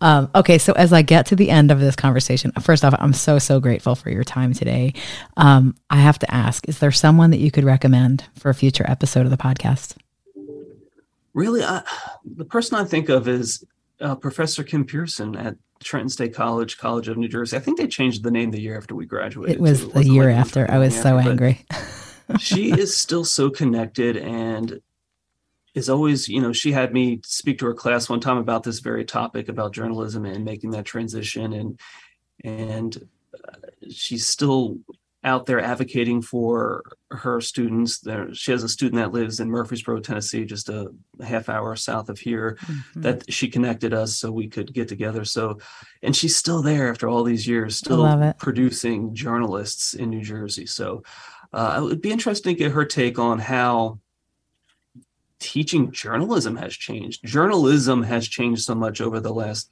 Um, 0.00 0.30
okay, 0.34 0.58
so 0.58 0.72
as 0.72 0.92
I 0.92 1.02
get 1.02 1.26
to 1.26 1.36
the 1.36 1.50
end 1.50 1.70
of 1.70 1.80
this 1.80 1.96
conversation, 1.96 2.52
first 2.60 2.84
off, 2.84 2.94
I'm 2.98 3.12
so 3.12 3.38
so 3.38 3.60
grateful 3.60 3.94
for 3.94 4.10
your 4.10 4.24
time 4.24 4.52
today. 4.52 4.94
Um, 5.36 5.76
I 5.90 5.96
have 5.96 6.18
to 6.20 6.34
ask: 6.34 6.68
Is 6.68 6.78
there 6.78 6.92
someone 6.92 7.30
that 7.30 7.38
you 7.38 7.50
could 7.50 7.64
recommend 7.64 8.24
for 8.38 8.50
a 8.50 8.54
future 8.54 8.84
episode 8.88 9.24
of 9.24 9.30
the 9.30 9.36
podcast? 9.36 9.96
Really, 11.34 11.62
I, 11.62 11.82
the 12.24 12.44
person 12.44 12.78
I 12.78 12.84
think 12.84 13.08
of 13.08 13.26
is 13.26 13.64
uh, 14.02 14.14
Professor 14.16 14.62
Kim 14.64 14.84
Pearson 14.84 15.36
at 15.36 15.56
Trenton 15.82 16.08
State 16.08 16.34
College, 16.34 16.78
College 16.78 17.08
of 17.08 17.16
New 17.16 17.28
Jersey. 17.28 17.56
I 17.56 17.60
think 17.60 17.78
they 17.78 17.86
changed 17.86 18.22
the 18.22 18.30
name 18.30 18.50
the 18.50 18.60
year 18.60 18.76
after 18.76 18.94
we 18.94 19.06
graduated. 19.06 19.56
It 19.56 19.60
was 19.60 19.88
the 19.88 20.04
year 20.04 20.30
after. 20.30 20.70
I 20.70 20.78
was 20.78 21.00
so 21.00 21.18
angry. 21.18 21.64
she 22.38 22.70
is 22.70 22.96
still 22.96 23.24
so 23.24 23.50
connected 23.50 24.16
and 24.16 24.80
is 25.74 25.88
always, 25.88 26.28
you 26.28 26.40
know, 26.40 26.52
she 26.52 26.72
had 26.72 26.92
me 26.92 27.20
speak 27.24 27.58
to 27.58 27.66
her 27.66 27.74
class 27.74 28.08
one 28.08 28.20
time 28.20 28.36
about 28.36 28.62
this 28.62 28.80
very 28.80 29.04
topic 29.04 29.48
about 29.48 29.72
journalism 29.72 30.24
and 30.24 30.44
making 30.44 30.70
that 30.70 30.84
transition 30.84 31.52
and 31.52 31.80
and 32.44 33.08
uh, 33.34 33.56
she's 33.90 34.26
still 34.26 34.78
out 35.24 35.46
there 35.46 35.60
advocating 35.60 36.20
for 36.20 36.82
her 37.10 37.40
students. 37.40 38.00
There, 38.00 38.34
she 38.34 38.50
has 38.50 38.64
a 38.64 38.68
student 38.68 39.00
that 39.00 39.12
lives 39.12 39.38
in 39.38 39.50
Murfreesboro, 39.50 40.00
Tennessee, 40.00 40.44
just 40.44 40.68
a 40.68 40.92
half 41.24 41.48
hour 41.48 41.76
south 41.76 42.08
of 42.08 42.18
here. 42.18 42.58
Mm-hmm. 42.62 43.02
That 43.02 43.32
she 43.32 43.48
connected 43.48 43.94
us 43.94 44.16
so 44.16 44.32
we 44.32 44.48
could 44.48 44.72
get 44.72 44.88
together. 44.88 45.24
So, 45.24 45.58
and 46.02 46.14
she's 46.14 46.36
still 46.36 46.62
there 46.62 46.90
after 46.90 47.08
all 47.08 47.22
these 47.22 47.46
years, 47.46 47.76
still 47.76 48.34
producing 48.38 49.14
journalists 49.14 49.94
in 49.94 50.10
New 50.10 50.22
Jersey. 50.22 50.66
So, 50.66 51.04
uh, 51.52 51.78
it 51.78 51.84
would 51.84 52.00
be 52.00 52.10
interesting 52.10 52.54
to 52.54 52.58
get 52.58 52.72
her 52.72 52.84
take 52.84 53.18
on 53.18 53.38
how 53.38 54.00
teaching 55.38 55.92
journalism 55.92 56.56
has 56.56 56.74
changed. 56.74 57.24
Journalism 57.24 58.02
has 58.02 58.26
changed 58.26 58.62
so 58.62 58.74
much 58.74 59.00
over 59.00 59.20
the 59.20 59.32
last 59.32 59.70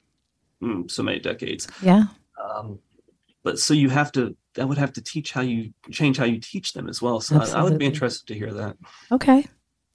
mm, 0.63 0.91
so 0.91 1.03
many 1.03 1.19
decades. 1.19 1.67
Yeah. 1.83 2.05
Um, 2.43 2.79
but 3.43 3.59
so 3.59 3.73
you 3.73 3.89
have 3.89 4.13
to 4.13 4.37
that 4.55 4.69
would 4.69 4.79
have 4.79 4.93
to 4.95 5.03
teach 5.03 5.33
how 5.33 5.43
you 5.43 5.73
change 5.91 6.17
how 6.17 6.25
you 6.25 6.41
teach 6.41 6.73
them 6.73 6.89
as 6.89 7.01
well. 7.01 7.21
So 7.21 7.41
I, 7.41 7.61
I, 7.61 7.63
would 7.63 7.79
be 7.79 7.87
interested 7.87 8.27
to 8.29 8.35
hear 8.35 8.53
that. 8.53 8.77
Okay. 9.13 9.47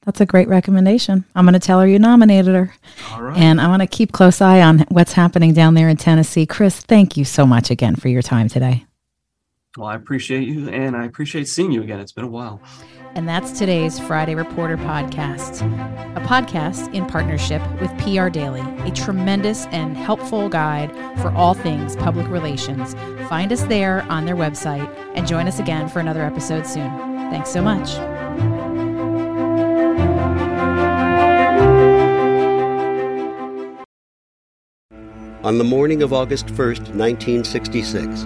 That's 0.06 0.22
a 0.22 0.26
great 0.26 0.48
recommendation. 0.48 1.26
I'm 1.36 1.46
going 1.46 1.54
to 1.54 1.60
tell 1.60 1.80
her 1.80 1.88
you 1.88 1.98
nominated 1.98 2.54
her. 2.54 2.74
All 3.12 3.24
right. 3.24 3.38
And 3.38 3.60
I 3.60 3.68
want 3.68 3.82
to 3.82 3.88
keep 3.88 4.12
close 4.12 4.40
eye 4.40 4.62
on 4.62 4.80
what's 4.90 5.14
happening 5.14 5.54
down 5.54 5.74
there 5.74 5.90
in 5.90 5.98
Tennessee. 5.98 6.46
Chris, 6.46 6.80
thank 6.80 7.18
you 7.18 7.26
so 7.26 7.46
much 7.46 7.72
again 7.72 7.96
for 7.96 8.08
your 8.08 8.22
time 8.22 8.48
today. 8.48 8.85
Well, 9.78 9.88
I 9.88 9.96
appreciate 9.96 10.48
you 10.48 10.70
and 10.70 10.96
I 10.96 11.06
appreciate 11.06 11.48
seeing 11.50 11.72
you 11.72 11.82
again. 11.82 12.00
It's 12.00 12.14
been 12.14 12.24
a 12.24 12.30
while. 12.30 12.62
And 13.14 13.28
that's 13.28 13.58
today's 13.58 14.00
Friday 14.00 14.36
Reporter 14.36 14.78
podcast, 14.78 15.62
a 16.16 16.22
podcast 16.22 16.94
in 16.94 17.06
partnership 17.06 17.62
with 17.82 17.90
PR 17.98 18.30
Daily, 18.30 18.62
a 18.88 18.92
tremendous 18.92 19.66
and 19.68 19.98
helpful 19.98 20.48
guide 20.50 20.92
for 21.20 21.30
all 21.32 21.54
things 21.54 21.96
public 21.98 22.28
relations. 22.28 22.94
Find 23.28 23.52
us 23.52 23.64
there 23.64 24.04
on 24.04 24.26
their 24.26 24.36
website 24.36 24.94
and 25.16 25.28
join 25.28 25.48
us 25.48 25.60
again 25.60 25.90
for 25.90 26.00
another 26.00 26.24
episode 26.24 26.66
soon. 26.66 26.90
Thanks 27.30 27.50
so 27.50 27.62
much. 27.62 27.96
On 35.44 35.58
the 35.58 35.64
morning 35.64 36.02
of 36.02 36.12
August 36.12 36.48
1st, 36.48 36.96
1966, 36.96 38.26